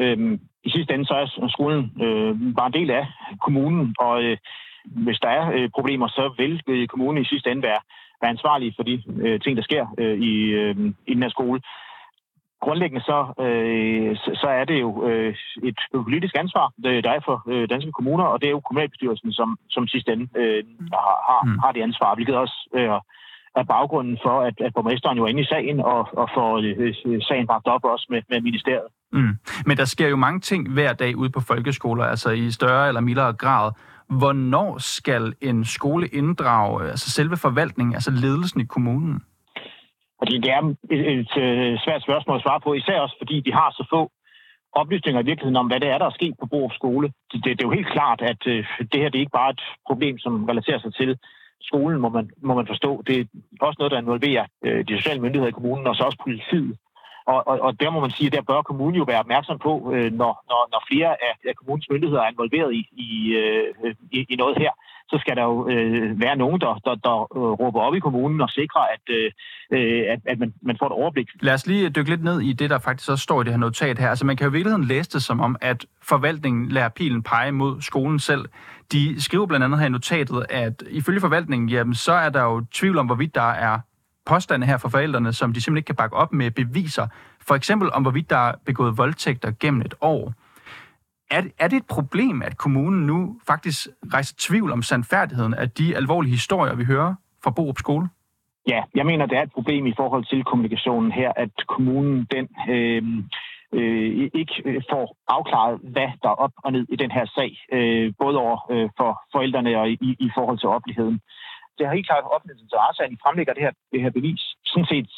Øhm, 0.01 0.41
I 0.65 0.71
sidste 0.71 0.95
ende 0.95 1.07
så 1.07 1.15
er 1.15 1.49
skolen 1.49 1.93
øh, 2.03 2.55
bare 2.57 2.67
en 2.67 2.73
del 2.73 2.91
af 2.91 3.07
kommunen, 3.41 3.95
og 3.99 4.23
øh, 4.23 4.37
hvis 4.85 5.19
der 5.19 5.29
er 5.29 5.51
øh, 5.55 5.69
problemer, 5.75 6.09
så 6.09 6.35
vil 6.39 6.63
øh, 6.67 6.87
kommunen 6.89 7.23
i 7.23 7.27
sidste 7.27 7.51
ende 7.51 7.63
være, 7.63 7.81
være 8.23 8.31
ansvarlig 8.31 8.73
for 8.77 8.83
de 8.83 9.03
øh, 9.23 9.41
ting, 9.41 9.57
der 9.57 9.63
sker 9.63 9.87
øh, 9.99 10.19
i, 10.19 10.35
øh, 10.61 10.77
i 11.07 11.15
den 11.15 11.23
her 11.23 11.31
skole. 11.31 11.61
Grundlæggende 12.61 13.05
så, 13.05 13.19
øh, 13.45 14.17
så 14.17 14.47
er 14.61 14.65
det 14.65 14.81
jo 14.81 15.09
øh, 15.09 15.35
et 15.63 15.79
politisk 15.93 16.35
ansvar, 16.39 16.73
der 17.05 17.11
er 17.11 17.21
for 17.25 17.43
øh, 17.49 17.69
danske 17.71 17.93
kommuner, 17.93 18.25
og 18.25 18.41
det 18.41 18.47
er 18.47 18.51
jo 18.51 18.61
kommunalbestyrelsen, 18.61 19.33
som, 19.33 19.59
som 19.71 19.87
sidste 19.87 20.13
ende 20.13 20.29
øh, 20.37 20.65
har, 20.93 21.17
har, 21.29 21.43
mm. 21.45 21.59
har 21.59 21.73
det 21.73 21.83
ansvar, 21.83 22.15
hvilket 22.15 22.37
også 22.37 22.69
øh, 22.75 23.01
er 23.57 23.65
baggrunden 23.65 24.19
for, 24.25 24.41
at, 24.41 24.55
at 24.61 24.75
borgmesteren 24.75 25.19
jo 25.19 25.25
er 25.25 25.29
inde 25.29 25.43
i 25.43 25.45
sagen 25.45 25.81
og, 25.81 26.09
og 26.13 26.29
får 26.35 26.59
øh, 26.59 26.95
øh, 27.07 27.23
sagen 27.23 27.47
bragt 27.47 27.67
op 27.67 27.85
også 27.85 28.07
med, 28.11 28.23
med 28.29 28.41
ministeriet. 28.41 28.91
Mm. 29.13 29.37
Men 29.67 29.77
der 29.77 29.85
sker 29.85 30.09
jo 30.09 30.17
mange 30.17 30.41
ting 30.41 30.73
hver 30.73 30.93
dag 30.93 31.17
ude 31.17 31.31
på 31.31 31.41
folkeskoler, 31.41 32.05
altså 32.05 32.31
i 32.31 32.51
større 32.51 32.89
eller 32.89 33.01
mildere 33.01 33.33
grad. 33.33 33.73
Hvornår 34.09 34.79
skal 34.79 35.35
en 35.41 35.65
skole 35.65 36.07
inddrage 36.09 36.91
altså 36.91 37.11
selve 37.11 37.37
forvaltningen, 37.37 37.95
altså 37.95 38.11
ledelsen 38.11 38.61
i 38.61 38.65
kommunen? 38.65 39.23
Fordi 40.19 40.39
det 40.39 40.51
er 40.51 40.61
et, 40.63 40.77
et, 40.91 41.19
et 41.19 41.37
øh, 41.45 41.79
svært 41.85 42.03
spørgsmål 42.03 42.37
at 42.37 42.43
svare 42.43 42.61
på, 42.61 42.75
især 42.75 43.01
også 43.01 43.17
fordi 43.19 43.41
de 43.41 43.53
har 43.53 43.71
så 43.71 43.87
få 43.91 44.11
oplysninger 44.73 45.21
i 45.23 45.25
virkeligheden 45.25 45.57
om, 45.63 45.67
hvad 45.67 45.81
det 45.81 45.89
er, 45.89 45.99
der 45.99 46.07
er 46.07 46.19
sket 46.19 46.35
på 46.41 46.47
Borup 46.47 46.73
skole. 46.73 47.07
Det, 47.33 47.45
det, 47.45 47.51
det 47.57 47.63
er 47.65 47.69
jo 47.69 47.79
helt 47.79 47.93
klart, 47.97 48.21
at 48.23 48.43
øh, 48.47 48.67
det 48.93 49.01
her 49.01 49.09
det 49.09 49.19
er 49.19 49.27
ikke 49.27 49.41
bare 49.41 49.51
et 49.51 49.65
problem, 49.89 50.19
som 50.19 50.45
relaterer 50.45 50.79
sig 50.79 50.95
til 50.95 51.19
skolen, 51.71 52.01
må 52.01 52.09
man, 52.09 52.31
må 52.43 52.55
man 52.55 52.67
forstå. 52.67 53.03
Det 53.07 53.17
er 53.21 53.25
også 53.61 53.77
noget, 53.79 53.93
der 53.93 53.99
involverer 53.99 54.45
øh, 54.65 54.89
de 54.89 54.97
sociale 54.97 55.21
myndigheder 55.21 55.53
i 55.53 55.59
kommunen, 55.59 55.87
og 55.87 55.95
så 55.97 56.03
også 56.05 56.19
politiet. 56.27 56.77
Og, 57.27 57.49
og, 57.49 57.61
og 57.61 57.81
der 57.81 57.91
må 57.91 58.01
man 58.01 58.11
sige, 58.11 58.27
at 58.27 58.33
der 58.33 58.43
bør 58.43 58.63
kommunen 58.63 58.97
jo 58.97 59.05
være 59.05 59.19
opmærksom 59.19 59.59
på, 59.59 59.93
øh, 59.95 60.13
når, 60.13 60.33
når, 60.51 60.63
når 60.73 60.83
flere 60.91 61.11
af, 61.27 61.35
af 61.49 61.55
kommunens 61.57 61.87
myndigheder 61.91 62.23
er 62.23 62.31
involveret 62.31 62.75
i, 62.75 62.83
i, 62.93 63.11
øh, 63.43 63.95
i, 64.13 64.27
i 64.29 64.37
noget 64.37 64.59
her, 64.59 64.73
så 65.09 65.19
skal 65.21 65.37
der 65.37 65.43
jo 65.43 65.69
øh, 65.69 66.21
være 66.21 66.37
nogen, 66.37 66.61
der, 66.61 66.75
der, 66.85 66.95
der 66.95 67.17
øh, 67.37 67.53
råber 67.61 67.81
op 67.81 67.95
i 67.95 67.99
kommunen 67.99 68.41
og 68.41 68.51
sikrer, 68.51 68.81
at, 68.95 69.05
øh, 69.09 69.33
øh, 69.71 70.05
at, 70.13 70.21
at 70.27 70.39
man, 70.39 70.55
man 70.63 70.77
får 70.79 70.87
et 70.87 70.93
overblik. 70.93 71.29
Lad 71.41 71.55
os 71.55 71.67
lige 71.67 71.91
dykke 71.91 72.11
lidt 72.11 72.25
ned 72.25 72.41
i 72.41 72.53
det, 72.53 72.71
der 72.71 72.79
faktisk 72.79 73.11
også 73.11 73.23
står 73.23 73.41
i 73.41 73.45
det 73.45 73.53
her 73.53 73.59
notat 73.59 73.99
her. 73.99 74.09
Altså 74.09 74.27
man 74.27 74.37
kan 74.37 74.45
jo 74.45 74.51
i 74.51 74.53
virkeligheden 74.53 74.85
læse 74.85 75.11
det 75.11 75.23
som 75.23 75.41
om, 75.41 75.57
at 75.61 75.87
forvaltningen 76.03 76.69
lærer 76.69 76.89
pilen 76.89 77.23
pege 77.23 77.53
mod 77.53 77.81
skolen 77.81 78.19
selv. 78.19 78.45
De 78.93 79.23
skriver 79.23 79.47
blandt 79.47 79.65
andet 79.65 79.79
her 79.79 79.87
i 79.87 79.91
notatet, 79.91 80.47
at 80.51 80.83
ifølge 80.91 81.21
forvaltningen, 81.21 81.69
jamen, 81.69 81.95
så 81.95 82.13
er 82.13 82.31
der 82.31 82.43
jo 82.43 82.65
tvivl 82.73 82.99
om, 82.99 83.07
hvorvidt 83.07 83.35
der 83.35 83.51
er 83.51 83.79
påstande 84.27 84.67
her 84.67 84.77
fra 84.77 84.89
forældrene, 84.89 85.33
som 85.33 85.53
de 85.53 85.61
simpelthen 85.61 85.77
ikke 85.77 85.87
kan 85.87 85.97
bakke 85.97 86.17
op 86.17 86.33
med 86.33 86.51
beviser. 86.51 87.07
For 87.49 87.55
eksempel 87.55 87.93
om, 87.93 88.03
hvorvidt 88.03 88.31
der 88.31 88.37
er 88.37 88.55
begået 88.67 88.99
voldtægter 88.99 89.53
gennem 89.61 89.81
et 89.81 89.95
år. 90.01 90.33
Er, 91.31 91.43
er 91.59 91.69
det 91.69 91.77
et 91.77 91.87
problem, 91.87 92.43
at 92.43 92.57
kommunen 92.57 93.07
nu 93.07 93.41
faktisk 93.47 93.89
rejser 94.15 94.35
tvivl 94.39 94.73
om 94.73 94.83
sandfærdigheden 94.83 95.55
af 95.55 95.71
de 95.71 95.97
alvorlige 95.97 96.33
historier, 96.33 96.75
vi 96.75 96.85
hører 96.85 97.15
fra 97.45 97.51
Borup 97.51 97.79
Skole? 97.79 98.09
Ja, 98.69 98.83
jeg 98.95 99.07
mener, 99.07 99.27
det 99.27 99.39
er 99.39 99.43
et 99.43 99.53
problem 99.53 99.87
i 99.87 99.95
forhold 99.97 100.25
til 100.25 100.45
kommunikationen 100.45 101.13
her, 101.13 101.33
at 101.37 101.51
kommunen 101.69 102.27
den 102.31 102.49
øh, 102.69 103.03
øh, 103.73 104.31
ikke 104.35 104.83
får 104.91 105.17
afklaret, 105.29 105.81
hvad 105.83 106.09
der 106.23 106.29
er 106.29 106.41
op 106.45 106.53
og 106.65 106.73
ned 106.73 106.87
i 106.89 106.97
den 106.97 107.11
her 107.11 107.27
sag, 107.27 107.51
øh, 107.73 108.13
både 108.19 108.39
over 108.39 108.73
øh, 108.73 108.89
for 108.97 109.21
forældrene 109.33 109.79
og 109.81 109.91
i, 109.91 110.17
i 110.27 110.31
forhold 110.35 110.59
til 110.59 110.69
offentligheden. 110.69 111.21
Det 111.77 111.87
har 111.87 111.95
helt 111.95 112.09
klart 112.11 112.33
offentligheden 112.35 112.67
interesse, 112.67 113.01
at 113.05 113.13
I 113.13 113.23
fremlægger 113.25 113.55
det 113.55 113.63
her, 113.67 113.73
det 113.93 114.01
her 114.05 114.11
bevis, 114.19 114.43
sådan 114.73 114.91
set 114.93 115.09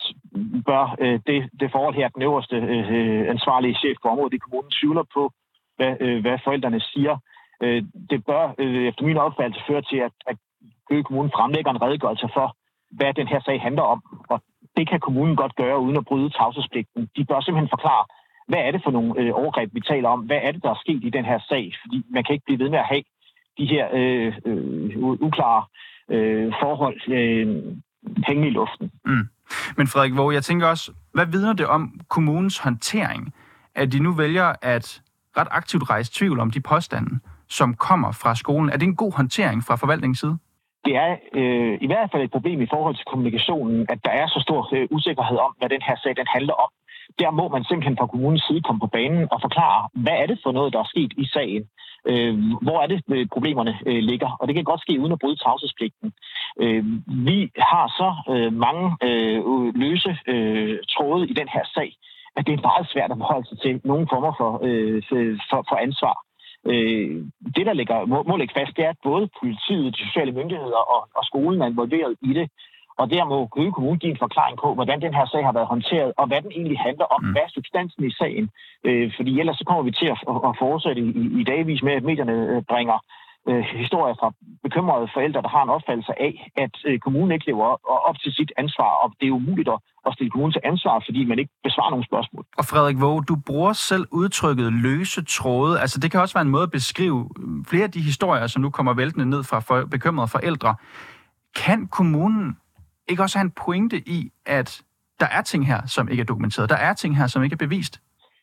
bør 0.68 0.84
øh, 1.02 1.18
det, 1.28 1.38
det 1.60 1.72
forhold 1.74 1.94
her, 1.94 2.08
den 2.08 2.22
øverste 2.22 2.56
øh, 2.56 2.86
øh, 2.96 3.22
ansvarlige 3.34 3.78
chef 3.82 3.96
på 4.02 4.08
området 4.08 4.34
i 4.34 4.44
kommunen, 4.44 4.70
tvivler 4.70 5.04
på, 5.16 5.22
hvad, 5.76 5.92
øh, 6.00 6.20
hvad 6.24 6.38
forældrene 6.44 6.80
siger. 6.80 7.14
Øh, 7.62 7.82
det 8.10 8.24
bør 8.24 8.44
øh, 8.58 8.88
efter 8.88 9.02
min 9.04 9.16
opfattelse 9.16 9.66
føre 9.68 9.82
til, 9.82 9.98
at, 10.08 10.14
at 10.30 10.36
Køge 10.88 11.04
Kommune 11.04 11.30
fremlægger 11.36 11.70
en 11.70 11.82
redegørelse 11.82 12.28
for, 12.36 12.56
hvad 12.90 13.14
den 13.14 13.28
her 13.28 13.40
sag 13.40 13.60
handler 13.60 13.82
om. 13.82 14.02
Og 14.28 14.42
det 14.76 14.88
kan 14.88 15.00
kommunen 15.00 15.36
godt 15.36 15.56
gøre 15.56 15.78
uden 15.80 15.96
at 15.96 16.04
bryde 16.04 16.30
tavshedspligten. 16.30 17.10
De 17.16 17.24
bør 17.24 17.40
simpelthen 17.40 17.74
forklare, 17.76 18.04
hvad 18.48 18.58
er 18.58 18.70
det 18.70 18.82
for 18.84 18.90
nogle 18.90 19.20
øh, 19.20 19.30
overgreb, 19.34 19.70
vi 19.74 19.80
taler 19.80 20.08
om? 20.08 20.20
Hvad 20.20 20.40
er 20.42 20.52
det, 20.52 20.62
der 20.62 20.70
er 20.70 20.82
sket 20.84 21.04
i 21.04 21.10
den 21.10 21.24
her 21.24 21.38
sag? 21.48 21.72
Fordi 21.82 22.02
man 22.10 22.24
kan 22.24 22.32
ikke 22.32 22.44
blive 22.44 22.58
ved 22.58 22.70
med 22.70 22.78
at 22.78 22.90
have 22.92 23.02
de 23.58 23.66
her 23.66 23.84
øh, 23.92 24.32
øh, 24.44 24.96
uklare 25.28 25.62
øh, 26.10 26.52
forhold 26.62 27.00
øh, 27.08 27.46
hængende 28.26 28.48
i 28.48 28.50
luften. 28.50 28.90
Mm. 29.04 29.28
Men 29.76 29.86
Frederik 29.86 30.16
Våge, 30.16 30.34
jeg 30.34 30.44
tænker 30.44 30.66
også, 30.66 30.92
hvad 31.12 31.26
vidner 31.26 31.52
det 31.52 31.66
om 31.66 32.00
kommunens 32.08 32.58
håndtering, 32.58 33.34
at 33.74 33.92
de 33.92 33.98
nu 33.98 34.12
vælger 34.12 34.52
at 34.62 35.02
ret 35.36 35.48
aktivt 35.50 35.90
rejse 35.90 36.12
tvivl 36.14 36.40
om 36.40 36.50
de 36.50 36.60
påstande, 36.60 37.18
som 37.48 37.74
kommer 37.74 38.12
fra 38.12 38.34
skolen? 38.34 38.70
Er 38.70 38.76
det 38.76 38.86
en 38.86 38.96
god 38.96 39.12
håndtering 39.12 39.64
fra 39.64 39.76
forvaltningens 39.76 40.18
side? 40.18 40.38
Det 40.84 40.96
er 40.96 41.16
øh, 41.40 41.78
i 41.80 41.86
hvert 41.86 42.08
fald 42.12 42.22
et 42.22 42.30
problem 42.30 42.62
i 42.62 42.66
forhold 42.74 42.94
til 42.96 43.06
kommunikationen, 43.12 43.86
at 43.88 43.98
der 44.04 44.10
er 44.10 44.26
så 44.26 44.40
stor 44.46 44.60
øh, 44.74 44.88
usikkerhed 44.90 45.38
om, 45.46 45.52
hvad 45.58 45.68
den 45.68 45.82
her 45.82 45.96
sag 46.02 46.16
den 46.16 46.26
handler 46.36 46.54
om. 46.64 46.70
Der 47.18 47.30
må 47.30 47.48
man 47.48 47.64
simpelthen 47.64 47.96
fra 47.98 48.06
kommunens 48.06 48.44
side 48.48 48.62
komme 48.62 48.80
på 48.80 48.86
banen 48.86 49.28
og 49.32 49.40
forklare, 49.40 49.88
hvad 49.94 50.16
er 50.22 50.26
det 50.26 50.38
for 50.42 50.52
noget, 50.52 50.72
der 50.72 50.78
er 50.78 50.92
sket 50.94 51.12
i 51.16 51.26
sagen? 51.26 51.64
Øh, 52.10 52.34
hvor 52.62 52.78
er 52.82 52.86
det, 52.86 53.02
øh, 53.14 53.26
problemerne 53.32 53.78
øh, 53.86 54.02
ligger? 54.10 54.30
Og 54.40 54.48
det 54.48 54.54
kan 54.54 54.64
godt 54.64 54.80
ske 54.80 55.00
uden 55.00 55.12
at 55.12 55.18
bryde 55.18 55.36
tavshedspligten. 55.36 56.12
Øh, 56.62 56.84
vi 57.28 57.50
har 57.58 57.86
så 58.00 58.10
øh, 58.34 58.52
mange 58.52 58.86
øh, 59.08 59.74
løse 59.74 60.18
øh, 60.26 60.78
tråde 60.94 61.28
i 61.28 61.32
den 61.32 61.48
her 61.48 61.64
sag, 61.74 61.90
at 62.36 62.46
det 62.46 62.52
er 62.52 62.68
meget 62.70 62.86
svært 62.92 63.10
at 63.10 63.18
forholde 63.18 63.48
sig 63.48 63.58
til 63.60 63.80
nogen 63.84 64.06
former 64.12 64.32
for, 64.40 64.50
øh, 64.68 65.02
for, 65.50 65.64
for 65.68 65.76
ansvar. 65.76 66.16
Øh, 66.70 67.24
det, 67.56 67.66
der 67.66 67.72
ligger, 67.72 68.06
må, 68.06 68.22
må 68.22 68.36
ligge 68.36 68.54
fast, 68.58 68.76
det 68.76 68.84
er, 68.84 68.90
at 68.90 69.04
både 69.10 69.28
politiet, 69.40 69.96
de 69.96 70.06
sociale 70.06 70.32
myndigheder 70.32 70.82
og, 70.94 71.08
og 71.18 71.24
skolen 71.24 71.62
er 71.62 71.66
involveret 71.66 72.16
i 72.22 72.32
det. 72.38 72.50
Og 73.00 73.10
der 73.10 73.24
må 73.24 73.46
Køge 73.46 73.72
Kommune 73.72 73.98
give 73.98 74.12
en 74.12 74.24
forklaring 74.24 74.56
på, 74.62 74.74
hvordan 74.74 75.00
den 75.00 75.14
her 75.14 75.26
sag 75.26 75.44
har 75.44 75.52
været 75.52 75.72
håndteret, 75.74 76.12
og 76.16 76.26
hvad 76.26 76.40
den 76.42 76.52
egentlig 76.52 76.78
handler 76.78 77.04
om. 77.04 77.24
Mm. 77.24 77.32
Hvad 77.32 77.42
er 77.42 77.56
substansen 77.58 78.04
i 78.04 78.12
sagen? 78.20 78.50
Øh, 78.86 79.12
fordi 79.16 79.40
ellers 79.40 79.58
så 79.58 79.64
kommer 79.68 79.82
vi 79.82 79.90
til 79.90 80.06
at, 80.06 80.18
at 80.48 80.56
fortsætte 80.64 81.02
i, 81.02 81.40
i 81.40 81.44
dagvis 81.44 81.82
med, 81.82 81.92
at 81.92 82.04
medierne 82.10 82.36
øh, 82.52 82.62
bringer 82.62 82.98
øh, 83.48 83.64
historier 83.82 84.14
fra 84.20 84.28
bekymrede 84.62 85.08
forældre, 85.14 85.42
der 85.42 85.48
har 85.48 85.62
en 85.62 85.68
opfattelse 85.76 86.12
af, 86.26 86.50
at 86.56 86.74
øh, 86.86 86.98
kommunen 86.98 87.32
ikke 87.32 87.46
lever 87.46 87.66
op 88.08 88.18
til 88.22 88.32
sit 88.32 88.52
ansvar, 88.56 88.90
og 89.02 89.12
det 89.20 89.26
er 89.28 89.32
umuligt 89.32 89.68
at, 89.68 89.78
at 90.06 90.12
stille 90.14 90.30
kommunen 90.30 90.52
til 90.52 90.60
ansvar, 90.64 91.02
fordi 91.06 91.24
man 91.24 91.38
ikke 91.38 91.52
besvarer 91.64 91.90
nogle 91.90 92.06
spørgsmål. 92.10 92.44
Og 92.58 92.64
Frederik 92.64 93.00
Våge, 93.00 93.22
du 93.24 93.36
bruger 93.46 93.72
selv 93.72 94.04
udtrykket 94.10 94.72
løse 94.72 95.24
tråde. 95.24 95.80
Altså 95.80 96.00
det 96.00 96.10
kan 96.10 96.20
også 96.20 96.34
være 96.34 96.46
en 96.48 96.54
måde 96.56 96.62
at 96.62 96.70
beskrive 96.70 97.30
flere 97.70 97.84
af 97.84 97.90
de 97.90 98.00
historier, 98.00 98.46
som 98.46 98.62
nu 98.62 98.70
kommer 98.70 98.92
væltende 98.94 99.26
ned 99.30 99.44
fra 99.44 99.60
for, 99.60 99.84
bekymrede 99.90 100.28
forældre. 100.28 100.74
Kan 101.56 101.86
kommunen 101.86 102.56
ikke 103.08 103.22
også 103.22 103.38
have 103.38 103.44
en 103.44 103.50
pointe 103.50 103.98
i, 104.08 104.30
at 104.46 104.82
der 105.20 105.26
er 105.26 105.42
ting 105.42 105.66
her, 105.66 105.86
som 105.86 106.08
ikke 106.08 106.20
er 106.20 106.24
dokumenteret? 106.24 106.70
Der 106.70 106.76
er 106.76 106.94
ting 106.94 107.16
her, 107.16 107.26
som 107.26 107.44
ikke 107.44 107.54
er 107.54 107.66
bevist? 107.66 108.00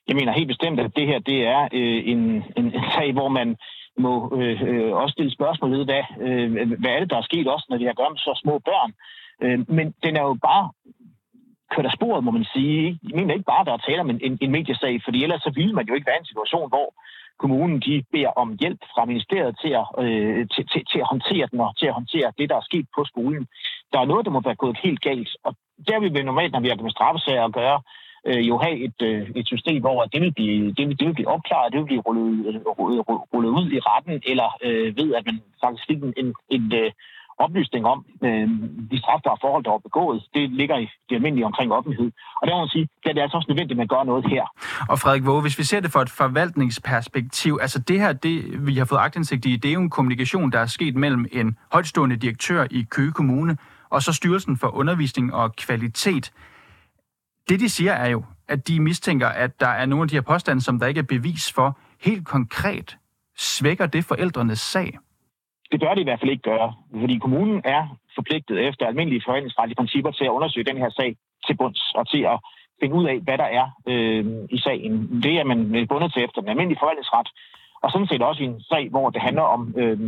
Jeg 0.07 0.15
mener 0.15 0.31
helt 0.31 0.47
bestemt, 0.47 0.79
at 0.79 0.95
det 0.95 1.07
her 1.07 1.19
det 1.19 1.47
er 1.47 1.61
øh, 1.73 2.01
en, 2.05 2.19
en, 2.57 2.65
en 2.65 2.83
sag, 2.95 3.13
hvor 3.13 3.29
man 3.29 3.55
må 3.97 4.13
øh, 4.37 4.61
øh, 4.61 4.93
også 4.93 5.13
stille 5.13 5.31
spørgsmål 5.31 5.71
ved, 5.71 5.85
hvad, 5.85 6.03
øh, 6.21 6.79
hvad 6.81 6.91
er 6.91 6.99
det, 6.99 7.09
der 7.09 7.17
er 7.17 7.29
sket 7.29 7.47
også, 7.47 7.65
når 7.69 7.77
vi 7.77 7.85
har 7.85 7.93
gør 7.93 8.09
med 8.09 8.17
så 8.17 8.39
små 8.43 8.59
børn. 8.59 8.91
Øh, 9.43 9.59
men 9.77 9.93
den 10.03 10.15
er 10.15 10.21
jo 10.21 10.33
bare 10.49 10.65
kørt 11.71 11.85
af 11.85 11.91
sporet, 11.97 12.23
må 12.23 12.31
man 12.31 12.47
sige. 12.55 12.99
Jeg 13.07 13.15
mener 13.15 13.33
ikke 13.33 13.51
bare, 13.53 13.65
der 13.65 13.73
er 13.73 13.77
tale 13.87 14.01
om 14.01 14.09
en, 14.09 14.19
en, 14.27 14.37
en 14.41 14.51
mediesag, 14.51 15.01
fordi 15.05 15.23
ellers 15.23 15.41
så 15.41 15.51
ville 15.55 15.73
man 15.73 15.87
jo 15.87 15.93
ikke 15.93 16.07
være 16.07 16.19
i 16.19 16.23
en 16.23 16.31
situation, 16.31 16.69
hvor 16.69 16.87
kommunen 17.39 17.79
de 17.79 18.03
beder 18.11 18.31
om 18.41 18.57
hjælp 18.61 18.81
fra 18.93 19.05
ministeriet 19.05 19.55
til 19.61 19.71
at, 19.81 19.85
øh, 20.03 20.47
til, 20.53 20.63
til, 20.71 20.81
til 20.91 20.99
at 20.99 21.09
håndtere 21.13 21.47
den 21.51 21.59
og 21.59 21.77
til 21.79 21.87
at 21.87 21.97
håndtere 21.99 22.31
det, 22.37 22.49
der 22.49 22.55
er 22.57 22.69
sket 22.69 22.87
på 22.95 23.05
skolen. 23.05 23.47
Der 23.93 23.99
er 23.99 24.05
noget, 24.05 24.25
der 24.25 24.31
må 24.31 24.41
være 24.41 24.61
gået 24.63 24.77
helt 24.83 25.01
galt, 25.01 25.29
og 25.43 25.55
der 25.87 25.99
vil 25.99 26.13
vi 26.13 26.23
normalt, 26.23 26.51
når 26.53 26.59
vi 26.59 26.69
har 26.69 26.75
med 26.75 26.91
straffesager 26.97 27.45
at 27.45 27.53
gøre, 27.53 27.81
øh, 28.27 28.47
jo 28.49 28.57
have 28.57 28.77
et, 28.87 28.99
øh, 29.01 29.29
et 29.35 29.47
system, 29.47 29.81
hvor 29.81 30.03
det 30.03 30.21
vil, 30.21 30.33
blive, 30.33 30.73
det, 30.77 30.87
vil, 30.87 30.99
det 30.99 31.07
vil 31.07 31.13
blive 31.13 31.33
opklaret, 31.35 31.71
det 31.71 31.79
vil 31.79 31.85
blive 31.91 32.01
rullet, 32.07 32.29
øh, 32.47 32.61
rullet, 32.79 33.01
rullet 33.33 33.49
ud 33.59 33.71
i 33.71 33.79
retten, 33.79 34.21
eller 34.31 34.49
øh, 34.65 34.97
ved, 34.97 35.15
at 35.17 35.25
man 35.25 35.41
faktisk 35.63 35.87
fik 35.87 35.97
en, 36.03 36.13
en, 36.17 36.33
en 36.49 36.73
øh, 36.73 36.91
oplysning 37.37 37.85
om 37.85 38.05
øh, 38.23 38.49
de 38.91 38.97
strafbare 38.99 39.37
forhold, 39.41 39.63
der 39.63 39.71
er 39.71 39.77
begået. 39.77 40.23
Det 40.33 40.49
ligger 40.49 40.77
i 40.77 40.87
det 41.09 41.15
almindelige 41.15 41.45
omkring 41.45 41.73
offentlighed. 41.73 42.11
Og 42.41 42.47
der 42.47 42.53
må 42.53 42.59
man 42.59 42.69
sige, 42.69 42.87
at 43.05 43.15
det 43.15 43.17
er 43.17 43.23
altså 43.23 43.37
også 43.37 43.49
nødvendigt, 43.49 43.71
at 43.71 43.77
man 43.77 43.87
gør 43.87 44.03
noget 44.03 44.25
her. 44.29 44.43
Og 44.89 44.99
Frederik 44.99 45.25
Våge, 45.25 45.41
hvis 45.41 45.57
vi 45.57 45.63
ser 45.63 45.79
det 45.79 45.91
fra 45.91 46.01
et 46.01 46.09
forvaltningsperspektiv, 46.09 47.59
altså 47.61 47.79
det 47.79 47.99
her, 47.99 48.13
det 48.13 48.67
vi 48.67 48.77
har 48.77 48.85
fået 48.85 48.99
agtindsigt 48.99 49.45
i, 49.45 49.55
det 49.55 49.69
er 49.69 49.73
jo 49.73 49.81
en 49.81 49.89
kommunikation, 49.89 50.51
der 50.51 50.59
er 50.59 50.65
sket 50.65 50.95
mellem 50.95 51.25
en 51.31 51.57
højtstående 51.71 52.15
direktør 52.15 52.67
i 52.71 52.85
Køge 52.89 53.11
Kommune, 53.11 53.57
og 53.89 54.01
så 54.01 54.13
Styrelsen 54.13 54.57
for 54.57 54.67
Undervisning 54.67 55.33
og 55.33 55.55
Kvalitet. 55.55 56.31
Det, 57.49 57.59
de 57.59 57.69
siger, 57.69 57.93
er 57.93 58.09
jo, 58.09 58.23
at 58.47 58.67
de 58.67 58.79
mistænker, 58.79 59.27
at 59.27 59.59
der 59.59 59.67
er 59.67 59.85
nogle 59.85 60.03
af 60.03 60.09
de 60.09 60.15
her 60.15 60.21
påstande, 60.21 60.61
som 60.61 60.79
der 60.79 60.87
ikke 60.87 60.99
er 60.99 61.03
bevis 61.03 61.51
for. 61.51 61.77
Helt 62.01 62.27
konkret 62.27 62.97
svækker 63.37 63.85
det 63.85 64.05
forældrenes 64.05 64.59
sag. 64.59 64.97
Det 65.73 65.81
bør 65.81 65.93
det 65.93 66.01
i 66.01 66.09
hvert 66.09 66.19
fald 66.19 66.31
ikke 66.31 66.49
gøre, 66.53 66.73
fordi 67.01 67.17
kommunen 67.17 67.61
er 67.63 67.83
forpligtet 68.15 68.67
efter 68.67 68.85
almindelige 68.85 69.25
forvaltningsretlige 69.25 69.75
principper 69.75 70.11
til 70.11 70.25
at 70.25 70.35
undersøge 70.37 70.69
den 70.71 70.77
her 70.77 70.89
sag 70.89 71.15
til 71.45 71.57
bunds 71.57 71.81
og 71.95 72.09
til 72.11 72.21
at 72.33 72.37
finde 72.81 72.95
ud 72.95 73.05
af, 73.05 73.17
hvad 73.25 73.37
der 73.37 73.49
er 73.59 73.65
øh, 73.91 74.25
i 74.49 74.57
sagen. 74.65 75.23
Det 75.23 75.33
er 75.39 75.43
man 75.43 75.87
bundet 75.87 76.13
til 76.13 76.23
efter 76.23 76.41
den 76.41 76.49
almindelige 76.49 76.81
forvaltningsret, 76.81 77.27
og 77.83 77.91
sådan 77.91 78.07
set 78.07 78.21
også 78.21 78.43
i 78.43 78.45
en 78.45 78.61
sag, 78.61 78.89
hvor 78.89 79.09
det 79.09 79.21
handler 79.21 79.45
om 79.55 79.61
øh, 79.77 79.99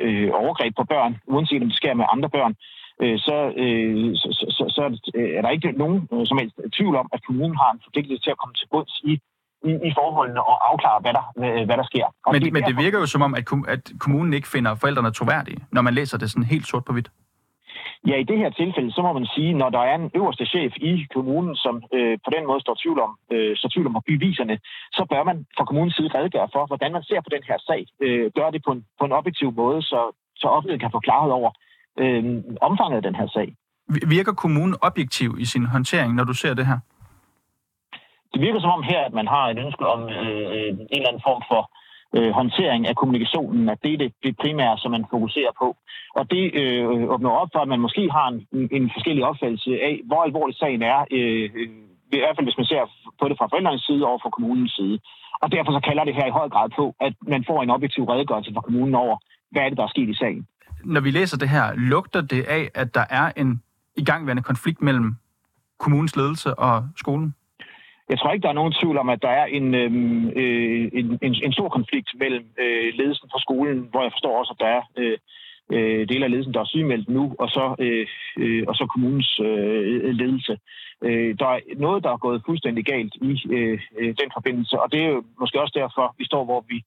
øh, 0.00 0.30
overgreb 0.42 0.72
på 0.76 0.84
børn, 0.84 1.16
uanset 1.26 1.62
om 1.62 1.68
det 1.68 1.76
sker 1.76 1.94
med 1.94 2.06
andre 2.14 2.30
børn, 2.36 2.54
øh, 3.02 3.18
så, 3.18 3.36
øh, 3.62 4.16
så, 4.20 4.28
så, 4.56 4.64
så 4.76 4.82
er 5.38 5.42
der 5.42 5.50
ikke 5.56 5.72
nogen 5.72 6.08
øh, 6.12 6.26
som 6.26 6.38
helst 6.38 6.56
tvivl 6.76 6.96
om, 6.96 7.08
at 7.12 7.24
kommunen 7.26 7.56
har 7.56 7.70
en 7.72 7.80
forpligtelse 7.84 8.22
til 8.22 8.30
at 8.30 8.38
komme 8.38 8.54
til 8.54 8.68
bunds 8.72 9.00
i 9.04 9.14
i, 9.70 9.72
i 9.88 9.90
forholdene 9.98 10.40
og 10.50 10.56
afklare, 10.70 10.98
hvad 11.00 11.12
der, 11.18 11.24
hvad 11.68 11.76
der 11.76 11.86
sker. 11.92 12.06
Og 12.26 12.32
men, 12.32 12.42
det, 12.42 12.52
men 12.52 12.62
det 12.62 12.76
virker 12.76 12.98
jo 12.98 13.06
som 13.06 13.22
om, 13.22 13.34
at, 13.34 13.44
at 13.68 13.82
kommunen 13.98 14.32
ikke 14.34 14.48
finder 14.48 14.74
forældrene 14.74 15.10
troværdige, 15.10 15.58
når 15.72 15.82
man 15.82 15.94
læser 15.94 16.18
det 16.18 16.30
sådan 16.30 16.50
helt 16.54 16.66
sort 16.66 16.84
på 16.84 16.92
hvidt. 16.92 17.10
Ja, 18.08 18.16
i 18.16 18.24
det 18.30 18.38
her 18.38 18.50
tilfælde, 18.50 18.92
så 18.92 19.02
må 19.02 19.12
man 19.12 19.26
sige, 19.34 19.52
når 19.52 19.70
der 19.70 19.82
er 19.90 19.94
en 19.94 20.10
øverste 20.14 20.46
chef 20.46 20.72
i 20.76 21.06
kommunen, 21.14 21.56
som 21.56 21.74
øh, 21.96 22.18
på 22.24 22.30
den 22.36 22.46
måde 22.46 22.60
står 22.60 22.76
tvivl 22.82 22.98
om, 23.06 23.12
øh, 23.32 23.56
så 23.56 23.66
tvivl 23.72 23.86
om 23.86 24.02
beviserne, 24.06 24.58
så 24.92 25.06
bør 25.10 25.22
man 25.24 25.46
fra 25.56 25.64
kommunens 25.64 25.96
side 25.96 26.10
redegøre 26.14 26.48
for, 26.54 26.66
hvordan 26.66 26.92
man 26.92 27.02
ser 27.02 27.20
på 27.20 27.30
den 27.34 27.42
her 27.48 27.58
sag. 27.68 27.86
Øh, 28.04 28.30
gør 28.36 28.50
det 28.50 28.62
på 28.66 28.72
en, 28.72 28.84
på 28.98 29.04
en 29.04 29.12
objektiv 29.12 29.48
måde, 29.52 29.82
så, 29.82 30.00
så 30.36 30.46
offentligheden 30.46 30.84
kan 30.84 30.94
få 30.96 31.00
klarhed 31.00 31.32
over 31.32 31.50
øh, 32.02 32.22
omfanget 32.68 32.96
af 32.96 33.02
den 33.02 33.14
her 33.14 33.28
sag. 33.36 33.48
Virker 34.16 34.32
kommunen 34.32 34.76
objektiv 34.82 35.30
i 35.38 35.44
sin 35.44 35.64
håndtering, 35.66 36.14
når 36.14 36.24
du 36.24 36.34
ser 36.34 36.54
det 36.54 36.66
her? 36.66 36.78
Det 38.34 38.40
virker 38.46 38.60
som 38.60 38.76
om 38.78 38.82
her, 38.82 39.00
at 39.08 39.14
man 39.20 39.28
har 39.34 39.44
et 39.48 39.58
ønske 39.64 39.84
om 39.94 40.00
øh, 40.08 40.46
øh, 40.56 40.70
en 40.94 41.00
eller 41.00 41.10
anden 41.10 41.26
form 41.28 41.42
for 41.50 41.62
øh, 42.16 42.30
håndtering 42.38 42.82
af 42.90 42.96
kommunikationen, 42.96 43.68
at 43.68 43.78
det 43.84 43.92
er 43.92 43.98
det, 43.98 44.12
det 44.24 44.36
primære, 44.42 44.78
som 44.78 44.90
man 44.90 45.04
fokuserer 45.10 45.52
på. 45.62 45.68
Og 46.18 46.30
det 46.30 46.44
øh, 46.60 46.84
åbner 47.14 47.30
op 47.42 47.50
for, 47.54 47.60
at 47.62 47.68
man 47.74 47.80
måske 47.86 48.02
har 48.16 48.26
en, 48.28 48.68
en 48.78 48.90
forskellig 48.94 49.24
opfattelse 49.30 49.70
af, 49.88 49.94
hvor 50.08 50.22
alvorlig 50.22 50.56
sagen 50.56 50.82
er, 50.82 50.98
øh, 51.16 51.50
øh, 51.58 51.68
i 52.16 52.20
hvert 52.22 52.36
fald 52.36 52.46
hvis 52.46 52.60
man 52.60 52.70
ser 52.72 52.82
på 53.20 53.24
det 53.28 53.38
fra 53.38 53.50
forældrenes 53.52 53.84
side 53.88 54.06
og 54.06 54.20
fra 54.22 54.30
kommunens 54.36 54.72
side. 54.78 54.98
Og 55.42 55.52
derfor 55.52 55.72
så 55.72 55.80
kalder 55.88 56.04
det 56.04 56.14
her 56.14 56.26
i 56.26 56.36
høj 56.38 56.48
grad 56.48 56.68
på, 56.78 56.84
at 57.00 57.14
man 57.34 57.44
får 57.48 57.62
en 57.62 57.70
objektiv 57.70 58.04
redegørelse 58.04 58.50
fra 58.54 58.60
kommunen 58.60 58.94
over, 58.94 59.16
hvad 59.52 59.62
er 59.62 59.68
det, 59.68 59.78
der 59.78 59.84
er 59.84 59.94
sket 59.96 60.08
i 60.08 60.14
sagen. 60.14 60.46
Når 60.84 61.00
vi 61.00 61.10
læser 61.10 61.36
det 61.38 61.48
her, 61.48 61.66
lugter 61.76 62.20
det 62.20 62.42
af, 62.42 62.70
at 62.74 62.94
der 62.94 63.04
er 63.10 63.32
en 63.36 63.62
igangværende 63.96 64.42
konflikt 64.42 64.82
mellem 64.82 65.16
kommunens 65.78 66.16
ledelse 66.16 66.54
og 66.58 66.84
skolen? 66.96 67.34
Jeg 68.10 68.18
tror 68.18 68.32
ikke, 68.32 68.42
der 68.42 68.48
er 68.48 68.60
nogen 68.60 68.74
tvivl 68.80 68.98
om, 68.98 69.08
at 69.08 69.22
der 69.22 69.28
er 69.28 69.46
en, 69.46 69.74
øhm, 69.74 70.28
øh, 70.28 70.90
en, 70.92 71.18
en, 71.22 71.34
en 71.46 71.52
stor 71.52 71.68
konflikt 71.68 72.10
mellem 72.18 72.46
øh, 72.58 72.92
ledelsen 72.94 73.28
fra 73.32 73.40
skolen, 73.40 73.88
hvor 73.90 74.02
jeg 74.02 74.12
forstår 74.12 74.38
også, 74.38 74.52
at 74.54 74.62
der 74.64 74.70
er 74.78 74.82
øh, 74.96 75.18
øh, 75.72 76.08
dele 76.08 76.24
af 76.24 76.30
ledelsen, 76.30 76.54
der 76.54 76.60
er 76.60 76.72
sygemeldt 76.74 77.08
nu, 77.08 77.34
og 77.38 77.48
så, 77.48 77.74
øh, 77.78 78.06
øh, 78.38 78.64
og 78.68 78.74
så 78.74 78.86
kommunens 78.86 79.40
øh, 79.40 80.14
ledelse. 80.20 80.58
Øh, 81.04 81.38
der 81.38 81.46
er 81.46 81.60
noget, 81.76 82.04
der 82.04 82.10
er 82.10 82.24
gået 82.26 82.42
fuldstændig 82.46 82.84
galt 82.84 83.14
i 83.14 83.32
øh, 83.50 83.80
øh 83.98 84.14
den 84.20 84.30
forbindelse, 84.36 84.80
og 84.80 84.92
det 84.92 85.00
er 85.02 85.08
jo 85.08 85.22
måske 85.40 85.60
også 85.60 85.74
derfor, 85.82 86.14
vi 86.18 86.24
står, 86.24 86.44
hvor 86.44 86.64
vi 86.68 86.78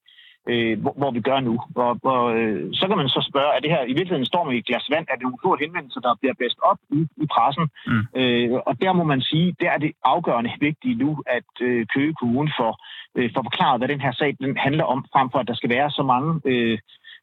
øh, 0.52 0.82
hvor, 0.82 0.94
hvor 1.00 1.12
vi 1.12 1.22
gør 1.30 1.40
nu. 1.40 1.56
Og, 1.76 2.00
og 2.04 2.24
øh, 2.38 2.70
så 2.74 2.88
kan 2.88 2.98
man 2.98 3.10
så 3.10 3.22
spørge, 3.30 3.56
er 3.56 3.60
det 3.60 3.72
her 3.76 3.84
i 3.84 3.94
virkeligheden 3.98 4.26
står 4.26 4.44
med 4.44 4.56
et 4.58 4.66
glas 4.66 4.88
vand? 4.94 5.06
Er 5.10 5.16
det 5.16 5.24
nogle 5.24 5.44
få 5.46 5.52
henvendelser, 5.64 6.00
der 6.00 6.20
bliver 6.22 6.36
bedst 6.42 6.60
op 6.70 6.80
i, 6.98 7.00
i 7.24 7.26
pressen? 7.34 7.66
Mm. 7.88 8.04
Øh, 8.20 8.52
og 8.68 8.74
der 8.82 8.94
må 8.94 9.04
man 9.04 9.22
sige, 9.22 9.56
der 9.60 9.70
er 9.72 9.78
det 9.78 9.92
afgørende 10.04 10.52
vigtigt 10.60 10.98
nu, 11.04 11.24
at 11.38 11.50
øh, 11.62 11.86
Køge 11.94 12.14
Kommune 12.22 12.52
får, 12.60 12.74
øh, 13.18 13.30
får 13.36 13.44
forklaret, 13.50 13.80
hvad 13.80 13.88
den 13.88 14.02
her 14.02 14.12
sag 14.12 14.36
den 14.40 14.58
handler 14.58 14.84
om, 14.84 15.06
frem 15.14 15.28
for 15.32 15.40
at 15.40 15.48
der 15.48 15.56
skal 15.56 15.70
være 15.70 15.90
så 15.92 16.04
mange 16.04 16.42
øh, 16.46 16.78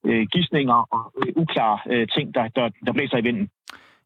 øh, 0.08 0.26
gissninger 0.32 0.78
og 0.94 1.02
øh, 1.20 1.32
uklare 1.42 1.78
øh, 1.92 2.08
ting, 2.14 2.34
der, 2.34 2.48
der, 2.56 2.68
der 2.86 2.92
blæser 2.92 3.18
i 3.18 3.26
vinden. 3.28 3.48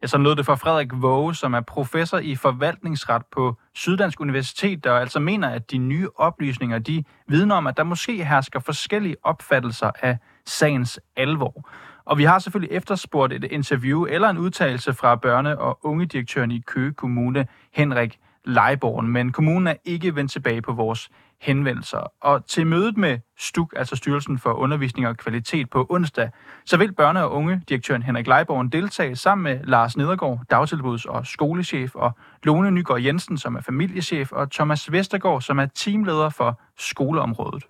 Ja, 0.03 0.07
så 0.07 0.19
lød 0.19 0.37
det 0.37 0.47
for 0.47 0.55
Frederik 0.55 0.89
Våge, 0.93 1.35
som 1.35 1.55
er 1.55 1.61
professor 1.61 2.19
i 2.19 2.37
forvaltningsret 2.37 3.23
på 3.33 3.57
Syddansk 3.75 4.21
Universitet, 4.21 4.85
der 4.85 4.93
altså 4.93 5.21
mener, 5.21 5.49
at 5.49 5.71
de 5.71 5.79
nye 5.79 6.09
oplysninger, 6.17 6.79
de 6.79 7.05
vidner 7.29 7.55
om, 7.55 7.67
at 7.67 7.77
der 7.77 7.85
måske 7.85 8.25
hersker 8.25 8.61
forskellige 8.61 9.17
opfattelser 9.23 9.91
af 10.03 10.19
sagens 10.47 11.01
alvor. 11.17 11.69
Og 12.05 12.19
vi 12.19 12.25
har 12.25 12.39
selvfølgelig 12.39 12.77
efterspurgt 12.77 13.33
et 13.33 13.45
interview 13.45 14.05
eller 14.05 14.29
en 14.29 14.39
udtalelse 14.39 14.95
fra 14.95 15.15
børne- 15.27 15.59
og 15.59 15.79
ungedirektøren 15.83 16.51
i 16.51 16.63
Køge 16.67 16.93
Kommune, 16.93 17.47
Henrik 17.73 18.19
Leiborgen, 18.49 19.09
men 19.09 19.33
kommunen 19.33 19.67
er 19.67 19.75
ikke 19.85 20.17
vendt 20.17 20.33
tilbage 20.33 20.63
på 20.63 20.73
vores 20.73 21.09
henvendelser. 21.41 22.13
Og 22.21 22.47
til 22.47 22.67
mødet 22.67 22.97
med 22.97 23.19
STUK, 23.39 23.75
altså 23.77 23.97
Styrelsen 23.97 24.39
for 24.39 24.53
Undervisning 24.53 25.09
og 25.09 25.17
Kvalitet 25.17 25.71
på 25.71 25.87
onsdag, 25.91 26.31
så 26.67 26.77
vil 26.77 26.95
børne- 27.01 27.19
og 27.19 27.33
unge 27.33 27.63
direktøren 27.69 28.03
Henrik 28.03 28.27
Leiborgen 28.27 28.69
deltage 28.69 29.17
sammen 29.17 29.43
med 29.43 29.65
Lars 29.65 29.97
Nedergaard, 29.97 30.41
dagtilbuds- 30.53 31.09
og 31.09 31.27
skolechef, 31.27 31.95
og 31.95 32.13
Lone 32.43 32.71
Nygaard 32.71 33.01
Jensen, 33.01 33.39
som 33.39 33.55
er 33.55 33.61
familiechef, 33.61 34.33
og 34.33 34.51
Thomas 34.51 34.93
Vestergaard, 34.93 35.43
som 35.43 35.59
er 35.59 35.67
teamleder 35.67 36.29
for 36.29 36.61
skoleområdet. 36.79 37.65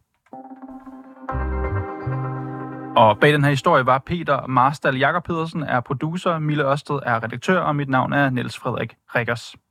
Og 2.97 3.19
bag 3.21 3.33
den 3.33 3.45
her 3.45 3.51
historie 3.51 3.87
var 3.87 3.99
Peter 3.99 4.47
Marstal 4.47 4.97
Jakob 4.97 5.25
Pedersen 5.25 5.63
er 5.63 5.81
producer, 5.81 6.39
Mille 6.39 6.65
Ørsted 6.71 7.01
er 7.07 7.23
redaktør, 7.23 7.61
og 7.61 7.77
mit 7.77 7.89
navn 7.89 8.13
er 8.13 8.31
Niels 8.31 8.59
Frederik 8.59 8.97
Rikkers. 9.15 9.57